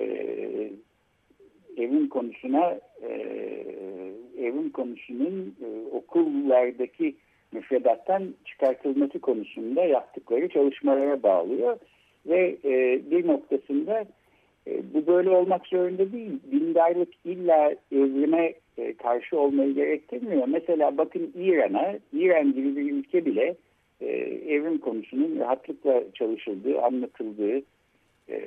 evrim 1.78 2.10
konusuna 2.10 2.80
e, 3.02 3.12
evrim 4.40 4.70
konusunun 4.70 5.56
e, 5.62 5.96
okullardaki 5.96 7.16
müfredattan 7.52 8.34
çıkartılması 8.46 9.20
konusunda 9.20 9.84
yaptıkları 9.84 10.50
çalışmalara 10.50 11.24
bağlıyor 11.24 11.78
ve 12.26 12.58
e, 12.66 13.02
bir 13.12 13.28
noktasında 13.28 14.06
e, 14.68 14.94
bu 14.94 15.08
böyle 15.08 15.30
olmak 15.30 15.68
zorunda 15.68 16.12
değil. 16.12 16.40
Dindarlık 16.52 17.10
illa 17.26 17.76
evrime 17.92 18.54
e, 18.78 18.94
karşı 18.94 19.40
olmayı 19.40 19.74
gerektirmiyor. 19.76 20.48
Mesela 20.48 20.98
bakın 20.98 21.34
İran'a, 21.36 22.00
İran 22.14 22.54
gibi 22.54 22.76
bir 22.76 22.92
ülke 22.92 23.26
bile 23.26 23.56
e, 24.02 24.08
evrim 24.48 24.78
konusunun 24.78 25.40
rahatlıkla 25.40 26.04
çalışıldığı, 26.14 26.82
anlatıldığı, 26.82 27.62
e, 28.30 28.40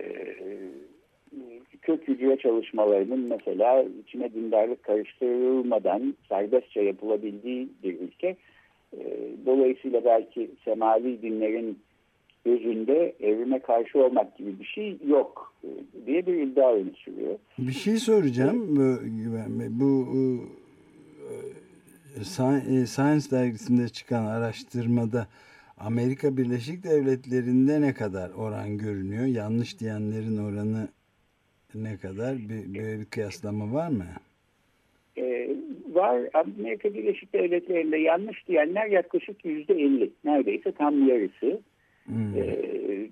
kök 1.82 2.08
hücre 2.08 2.36
çalışmalarının 2.36 3.20
mesela 3.20 3.84
içine 4.02 4.34
dindarlık 4.34 4.82
karıştırılmadan 4.82 6.14
serbestçe 6.28 6.80
yapılabildiği 6.80 7.68
bir 7.82 8.00
ülke. 8.00 8.36
E, 8.92 8.98
dolayısıyla 9.46 10.04
belki 10.04 10.50
semavi 10.64 11.22
dinlerin 11.22 11.78
gözünde 12.44 13.14
evrime 13.20 13.58
karşı 13.58 14.04
olmak 14.04 14.36
gibi 14.36 14.58
bir 14.60 14.64
şey 14.64 14.98
yok 15.06 15.54
e, 15.64 15.68
diye 16.06 16.26
bir 16.26 16.34
iddia 16.34 16.72
öne 16.72 16.90
sürüyor. 16.90 17.38
Bir 17.58 17.72
şey 17.72 17.96
soracağım. 17.96 18.76
Bu, 19.70 19.80
bu 19.80 20.08
e, 22.18 22.84
Science 22.86 23.30
dergisinde 23.30 23.88
çıkan 23.88 24.24
araştırmada 24.24 25.26
Amerika 25.84 26.36
Birleşik 26.36 26.84
Devletleri'nde 26.84 27.80
ne 27.80 27.94
kadar 27.94 28.30
oran 28.30 28.78
görünüyor? 28.78 29.24
Yanlış 29.24 29.80
diyenlerin 29.80 30.36
oranı 30.36 30.88
ne 31.74 31.96
kadar? 31.96 32.36
Bir, 32.38 32.78
böyle 32.78 33.00
bir 33.00 33.04
kıyaslama 33.04 33.74
var 33.74 33.88
mı? 33.88 34.04
Ee, 35.18 35.50
var. 35.92 36.20
Amerika 36.34 36.94
Birleşik 36.94 37.32
Devletleri'nde 37.32 37.96
yanlış 37.96 38.48
diyenler 38.48 38.86
yaklaşık 38.86 39.44
yüzde 39.44 39.74
elli. 39.74 40.10
Neredeyse 40.24 40.72
tam 40.72 41.08
yarısı. 41.08 41.60
Hmm. 42.04 42.36
Ee, 42.36 43.08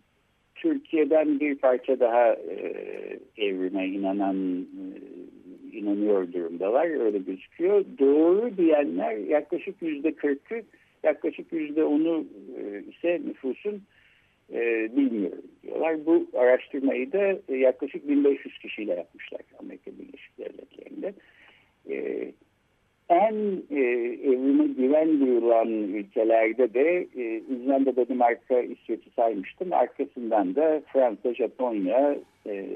Türkiye'den 0.54 1.40
bir 1.40 1.54
parça 1.54 2.00
daha 2.00 2.33
e, 2.33 2.74
evrime 3.37 3.87
inanan 3.87 4.66
e, 5.72 5.78
inanıyor 5.78 6.33
durumdalar. 6.33 7.04
Öyle 7.04 7.18
gözüküyor. 7.18 7.85
Doğru 7.98 8.57
diyenler 8.57 9.16
yaklaşık 9.16 9.83
yüzde 9.83 10.14
kırkı 10.14 10.62
yaklaşık 11.03 11.53
yüzde 11.53 11.85
onu 11.85 12.25
e, 12.59 12.83
ise 12.91 13.21
nüfusun 13.27 13.83
e, 14.53 14.91
bilmiyorum 14.97 15.45
diyorlar. 15.63 16.07
Bu 16.07 16.27
araştırmayı 16.35 17.13
da 17.13 17.39
e, 17.49 17.57
yaklaşık 17.57 18.09
1500 18.09 18.59
kişiyle 18.59 18.95
yapmışlar 18.95 19.41
Amerika 19.59 19.91
Birleşik 19.91 20.39
Devletleri'nde. 20.39 21.15
E, 21.91 22.29
en 23.09 23.63
e, 23.71 23.81
evrime 24.25 24.67
güven 24.67 25.21
duyulan 25.21 25.69
ülkelerde 25.69 26.75
de 26.75 27.07
e, 27.17 27.43
İzlanda, 27.51 27.97
Danimarka, 27.97 28.61
İsveç'i 28.61 29.11
saymıştım. 29.11 29.73
Arkasından 29.73 30.55
da 30.55 30.83
Fransa, 30.93 31.35
Japonya, 31.35 32.17
e, 32.47 32.67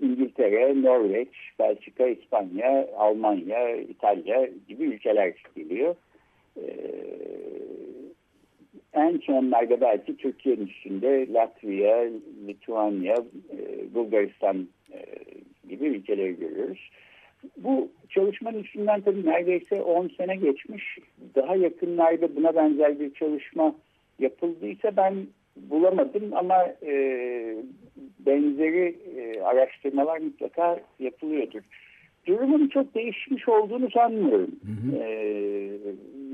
İngiltere, 0.00 0.82
Norveç, 0.82 1.28
Belçika, 1.58 2.06
İspanya, 2.06 2.88
Almanya, 2.96 3.76
İtalya 3.76 4.48
gibi 4.68 4.84
ülkeler 4.84 5.32
geliyor. 5.56 5.94
E, 6.56 6.64
en 8.94 9.18
sonlarda 9.18 9.80
belki 9.80 10.16
Türkiye'nin 10.16 10.66
üstünde 10.66 11.32
Latvia, 11.32 12.04
Litvanya, 12.46 13.16
e, 13.58 13.94
Bulgaristan 13.94 14.68
e, 14.92 14.98
gibi 15.68 15.86
ülkeleri 15.86 16.36
görüyoruz. 16.36 16.90
Bu 17.56 17.88
çalışmanın 18.08 18.62
üstünden 18.62 19.00
tabii 19.00 19.26
neredeyse 19.26 19.82
10 19.82 20.08
sene 20.08 20.36
geçmiş. 20.36 20.98
Daha 21.34 21.56
yakınlarda 21.56 22.36
buna 22.36 22.56
benzer 22.56 23.00
bir 23.00 23.14
çalışma 23.14 23.74
yapıldıysa 24.18 24.96
ben 24.96 25.14
bulamadım 25.56 26.30
ama 26.32 26.64
e, 26.82 26.94
benzeri 28.26 28.96
araştırmalar 29.44 30.18
mutlaka 30.18 30.80
yapılıyordur. 30.98 31.62
Durumun 32.26 32.68
çok 32.68 32.94
değişmiş 32.94 33.48
olduğunu 33.48 33.90
sanmıyorum. 33.90 34.50
Hı 34.66 34.96
hı. 34.96 35.02
E, 35.02 35.08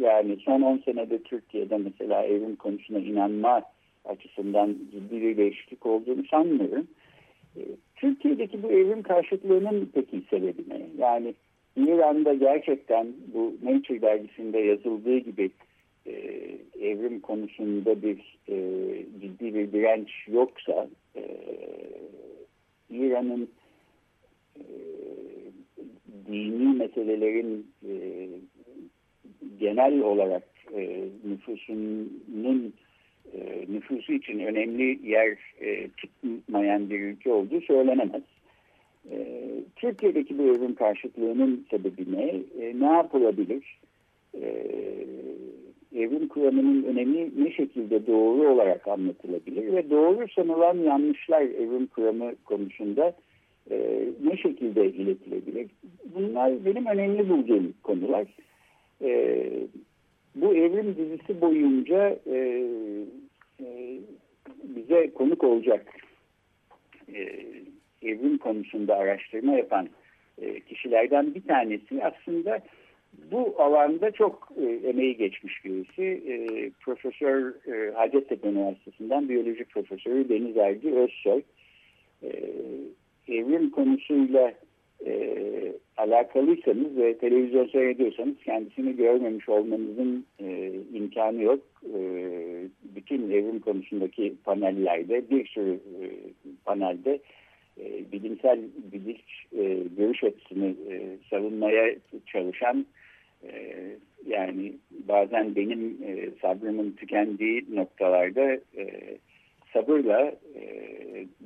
yani 0.00 0.36
son 0.36 0.60
10 0.60 0.78
senede 0.78 1.22
Türkiye'de 1.22 1.76
mesela 1.76 2.24
evrim 2.24 2.56
konusuna 2.56 2.98
inanma 2.98 3.62
açısından 4.04 4.76
ciddi 4.92 5.22
bir 5.22 5.36
değişiklik 5.36 5.86
olduğunu 5.86 6.24
sanmıyorum. 6.30 6.86
E, 7.56 7.60
Türkiye'deki 7.96 8.62
bu 8.62 8.72
evrim 8.72 9.02
karşıtlığının 9.02 9.90
peki 9.94 10.22
sebebi 10.30 10.62
ne? 10.68 10.86
Yani 10.98 11.34
İran'da 11.76 12.34
gerçekten 12.34 13.06
bu 13.34 13.54
Nature 13.62 14.02
dergisinde 14.02 14.58
yazıldığı 14.58 15.18
gibi 15.18 15.50
e, 16.06 16.12
evrim 16.80 17.20
konusunda 17.20 18.02
bir 18.02 18.38
e, 18.48 18.56
ciddi 19.20 19.54
bir 19.54 19.72
direnç 19.72 20.10
yoksa 20.28 20.88
e, 21.16 21.22
İran'ın 22.90 23.48
dini 26.32 26.76
meselelerin 26.76 27.66
e, 27.88 27.92
genel 29.60 30.00
olarak 30.00 30.42
e, 30.76 31.04
nüfusunun 31.24 32.72
e, 33.34 33.64
nüfusu 33.68 34.12
için 34.12 34.38
önemli 34.38 35.10
yer 35.10 35.38
e, 35.60 35.88
tutmayan 35.88 36.90
bir 36.90 37.00
ülke 37.00 37.32
olduğu 37.32 37.60
söylenemez. 37.60 38.22
E, 39.10 39.46
Türkiye'deki 39.76 40.38
bu 40.38 40.42
evrim 40.42 40.74
karşıtlığının 40.74 41.66
sebebi 41.70 42.12
ne? 42.12 42.42
E, 42.64 42.80
ne 42.80 42.86
yapılabilir? 42.86 43.78
E, 44.34 44.66
evrim 45.96 46.28
kuramının 46.28 46.82
önemi 46.84 47.30
ne 47.44 47.52
şekilde 47.52 48.06
doğru 48.06 48.48
olarak 48.48 48.88
anlatılabilir 48.88 49.72
ve 49.72 49.90
doğru 49.90 50.26
sanılan 50.34 50.78
yanlışlar 50.78 51.42
evrim 51.42 51.86
kuramı 51.86 52.32
konusunda 52.44 53.14
e, 53.70 54.06
ne 54.24 54.36
şekilde 54.36 54.86
iletilebilir? 54.86 55.70
Bunlar 56.14 56.64
benim 56.64 56.86
önemli 56.86 57.28
bulduğum 57.28 57.74
konular. 57.82 58.26
E, 59.02 59.50
bu 60.34 60.54
evrim 60.54 60.96
dizisi 60.96 61.40
boyunca 61.40 62.18
e, 62.26 62.64
e, 63.60 63.98
bize 64.64 65.10
konuk 65.10 65.44
olacak 65.44 65.86
e, 67.14 67.20
evrim 68.02 68.38
konusunda 68.38 68.96
araştırma 68.96 69.52
yapan 69.52 69.88
e, 70.42 70.60
kişilerden 70.60 71.34
bir 71.34 71.42
tanesi 71.42 72.04
aslında 72.04 72.60
bu 73.32 73.54
alanda 73.58 74.10
çok 74.10 74.48
e, 74.62 74.88
emeği 74.88 75.16
geçmiş 75.16 75.64
birisi. 75.64 76.02
E, 76.02 76.34
Profesör 76.70 77.54
e, 77.72 77.92
Hacettepe 77.94 78.48
Üniversitesi'nden 78.48 79.28
biyoloji 79.28 79.64
profesörü 79.64 80.28
Deniz 80.28 80.56
Ergi 80.56 80.94
Özsoy. 80.94 81.42
E, 82.22 82.30
evrim 83.28 83.70
konusuyla 83.70 84.52
e, 85.06 85.36
alakalıysanız 85.96 86.96
ve 86.96 87.18
televizyon 87.18 87.66
seyrediyorsanız 87.66 88.34
kendisini 88.44 88.96
görmemiş 88.96 89.48
olmanızın 89.48 90.26
e, 90.40 90.72
imkanı 90.94 91.42
yok. 91.42 91.60
E, 91.84 92.00
bütün 92.96 93.30
evrim 93.30 93.60
konusundaki 93.60 94.34
panellerde 94.44 95.30
bir 95.30 95.46
sürü 95.46 95.72
e, 95.72 96.04
panelde 96.64 97.18
e, 97.80 98.12
bilimsel 98.12 98.58
bilinç 98.92 99.46
e, 99.58 99.78
görüş 99.96 100.24
açısını 100.24 100.74
e, 100.90 101.16
savunmaya 101.30 101.94
çalışan 102.26 102.86
e, 103.44 103.76
yani 104.26 104.72
bazen 104.90 105.56
benim 105.56 105.98
e, 106.06 106.28
sabrımın 106.42 106.92
tükendiği 106.92 107.64
noktalarda 107.74 108.52
e, 108.54 109.16
sabırla 109.72 110.34
e, 110.54 110.64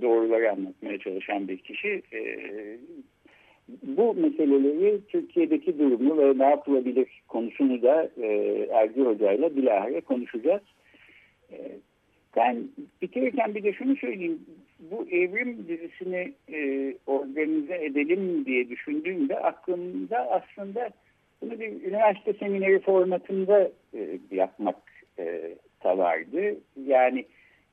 doğruları 0.02 0.52
anlatmaya 0.52 0.98
çalışan 0.98 1.48
bir 1.48 1.58
kişi. 1.58 2.02
E, 2.12 2.20
bu 3.82 4.14
meseleleri 4.14 5.00
Türkiye'deki 5.08 5.78
durumu 5.78 6.18
ve 6.18 6.38
ne 6.38 6.50
yapılabilir 6.50 7.22
konusunu 7.28 7.82
da 7.82 8.08
e, 8.22 8.26
Ergi 8.72 9.00
Hoca 9.00 9.32
ile 9.32 9.56
bilahare 9.56 10.00
konuşacağız. 10.00 10.62
E, 11.52 11.56
ben 12.36 12.68
bitirirken 13.02 13.54
bir 13.54 13.62
de 13.62 13.72
şunu 13.72 13.96
söyleyeyim. 13.96 14.40
Bu 14.90 15.06
evrim 15.10 15.68
dizisini 15.68 16.32
e, 16.52 16.94
organize 17.06 17.84
edelim 17.84 18.44
diye 18.44 18.68
düşündüğümde 18.68 19.40
aklımda 19.40 20.30
aslında 20.30 20.90
bunu 21.42 21.60
bir 21.60 21.82
üniversite 21.82 22.32
semineri 22.32 22.80
formatında 22.80 23.70
e, 23.94 24.18
yapmak 24.30 24.76
e, 25.18 25.54
vardı. 25.84 26.56
Yani 26.86 27.24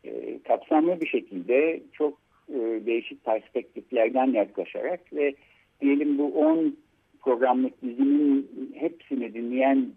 e, 0.04 0.40
kapsamlı 0.44 1.02
bir 1.02 1.08
şekilde 1.08 1.82
çok 1.94 2.18
e, 2.50 2.86
değişik 2.86 3.26
perspektiflerden 3.26 4.28
yaklaşarak 4.28 5.14
ve 5.14 5.36
diyelim 5.82 6.18
bu 6.18 6.28
10 6.28 6.78
programlık 7.22 7.82
dizinin 7.82 8.50
hepsini 8.76 9.34
dinleyen 9.34 9.88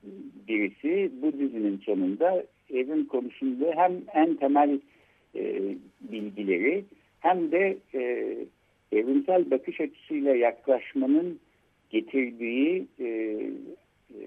birisi 0.49 1.13
bu 1.23 1.33
dizinin 1.33 1.79
sonunda 1.79 2.45
evrim 2.71 3.07
konusunda 3.07 3.73
hem 3.77 3.93
en 4.15 4.35
temel 4.35 4.81
e, 5.35 5.61
bilgileri 6.01 6.85
hem 7.21 7.53
de 7.53 7.77
e, 7.95 8.35
evrimsel 8.93 9.51
bakış 9.51 9.81
açısıyla 9.81 10.37
yaklaşmanın 10.37 11.41
getirdiği 11.91 12.87
e, 13.01 13.39
e, 14.11 14.23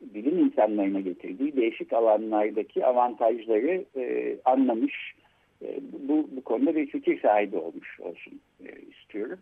bilim 0.00 0.38
insanlarına 0.38 1.00
getirdiği 1.00 1.56
değişik 1.56 1.92
alanlardaki 1.92 2.86
avantajları 2.86 3.84
e, 3.96 4.36
anlamış 4.44 5.14
e, 5.62 5.78
bu, 6.08 6.28
bu 6.32 6.44
konuda 6.44 6.76
bir 6.76 6.86
fikir 6.86 7.20
sahibi 7.20 7.56
olmuş 7.56 8.00
olsun 8.00 8.40
istiyorum. 8.90 9.38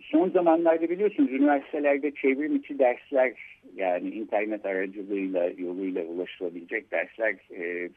Son 0.00 0.30
zamanlarda 0.30 0.90
biliyorsunuz 0.90 1.32
üniversitelerde 1.32 2.10
çevrim 2.10 2.56
içi 2.56 2.78
dersler 2.78 3.32
yani 3.74 4.08
internet 4.08 4.66
aracılığıyla 4.66 5.50
yoluyla 5.58 6.04
ulaşılabilecek 6.04 6.90
dersler 6.90 7.36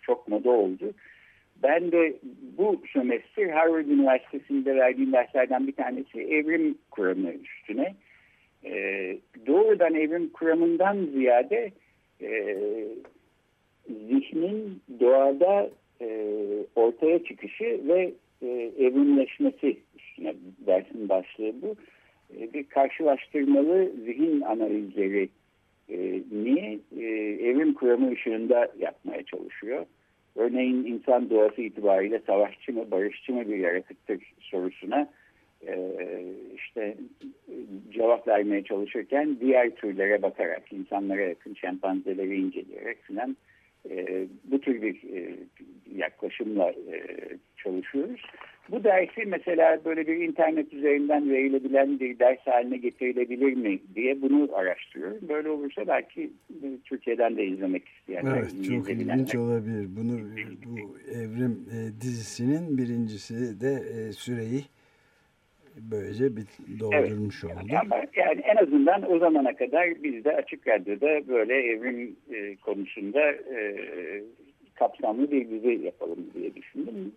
çok 0.02 0.28
moda 0.28 0.50
oldu. 0.50 0.94
Ben 1.64 1.92
de 1.92 2.16
bu 2.58 2.82
sömestr 2.94 3.50
Harvard 3.50 3.86
Üniversitesi'nde 3.86 4.76
verdiğim 4.76 5.12
derslerden 5.12 5.68
bir 5.68 5.72
tanesi 5.72 6.22
evrim 6.22 6.78
kuramı 6.92 7.32
üstüne. 7.32 7.96
E, 8.66 9.18
doğrudan 9.48 9.94
evrim 9.94 10.30
kuramından 10.30 11.06
ziyade 11.06 11.72
e, 12.22 12.58
zihnin 13.88 14.82
doğada 15.00 15.70
e, 16.02 16.28
ortaya 16.76 17.24
çıkışı 17.24 17.82
ve 17.88 18.14
e, 18.42 18.72
evrimleşmesi 18.80 19.78
üstüne 20.00 20.34
dersin 20.68 21.10
başlığı 21.10 21.62
bu. 21.62 21.76
E, 22.40 22.54
bir 22.54 22.64
karşılaştırmalı 22.64 23.92
zihin 24.06 24.42
analizleri 24.42 25.30
e, 25.90 25.98
ni 26.32 26.80
e, 26.98 27.06
evrim 27.50 27.74
kuramı 27.74 28.12
ışığında 28.12 28.72
yapmaya 28.80 29.24
çalışıyor. 29.24 29.86
Örneğin 30.36 30.86
insan 30.86 31.30
doğası 31.30 31.62
itibariyle 31.62 32.22
savaşçı 32.28 32.74
mı 32.74 32.92
barışçı 32.92 33.34
mı 33.34 33.50
bir 33.50 33.58
yaratıktır 33.58 34.34
sorusuna 34.40 35.10
e, 35.68 35.94
işte 36.56 36.98
cevap 37.92 38.28
vermeye 38.28 38.64
çalışırken 38.64 39.38
diğer 39.42 39.70
türlere 39.70 40.22
bakarak 40.22 40.74
insanlara 40.74 41.22
yakın 41.22 41.54
şempanzeleri 41.54 42.36
inceleyerek 42.36 43.02
filan 43.02 43.38
e, 43.90 44.28
bu 44.44 44.62
tür 44.62 44.82
bir 44.82 44.96
e, 44.96 45.36
yaklaşımla 45.96 46.70
e, 46.70 47.08
çalışıyoruz. 47.58 48.22
Bu 48.72 48.84
dersi 48.84 49.26
mesela 49.26 49.86
böyle 49.86 50.08
bir 50.08 50.16
internet 50.16 50.74
üzerinden 50.74 51.30
verilebilen 51.30 52.00
bir 52.00 52.20
ders 52.20 52.40
haline 52.40 52.78
getirilebilir 52.78 53.54
mi 53.54 53.80
diye 53.96 54.22
bunu 54.22 54.50
araştırıyorum. 54.54 55.30
Böyle 55.30 55.50
olursa 55.50 55.88
belki 55.88 56.32
Türkiye'den 56.86 57.38
de 57.38 57.46
izlemek 57.46 57.88
isteyenler. 57.88 58.38
Evet 58.38 58.66
çok 58.68 58.90
ilginç 58.90 59.36
olabilir. 59.36 59.88
Bunu 59.98 60.20
bu 60.66 60.98
evrim 61.12 61.66
e, 61.72 62.02
dizisinin 62.02 62.78
birincisi 62.78 63.62
de 63.62 63.72
e, 63.72 64.12
süreyi 64.12 64.64
böylece 65.78 66.36
bir 66.36 66.46
doldurmuş 66.80 67.44
evet, 67.44 67.56
oldu. 67.56 67.74
Ama 67.82 67.96
yani 68.16 68.42
en 68.42 68.56
azından 68.56 69.12
o 69.12 69.20
zamana 69.20 69.56
kadar 69.56 70.04
biz 70.04 70.26
de 70.26 70.36
Açık 70.36 70.68
Radyo'da 70.68 71.28
böyle 71.28 71.54
evrim 71.54 72.16
e, 72.34 72.56
konusunda 72.56 73.32
e, 73.32 73.76
kapsamlı 74.76 75.32
bir 75.32 75.50
dizi 75.50 75.86
yapalım 75.86 76.30
diye 76.34 76.56
düşündüm. 76.56 77.12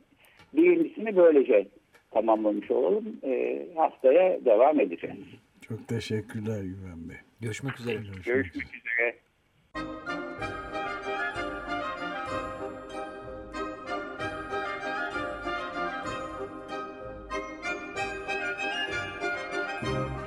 Birincisini 0.52 1.16
böylece 1.16 1.66
tamamlamış 2.10 2.70
olalım. 2.70 3.20
E, 3.24 3.62
haftaya 3.74 4.44
devam 4.44 4.80
edeceğiz. 4.80 5.16
Çok 5.60 5.88
teşekkürler 5.88 6.62
Güven 6.62 7.08
Bey. 7.08 7.16
Görüşmek 7.40 7.80
üzere. 7.80 7.94
Görüşmek, 7.94 8.24
Görüşmek 8.24 8.66
üzere. 8.66 10.25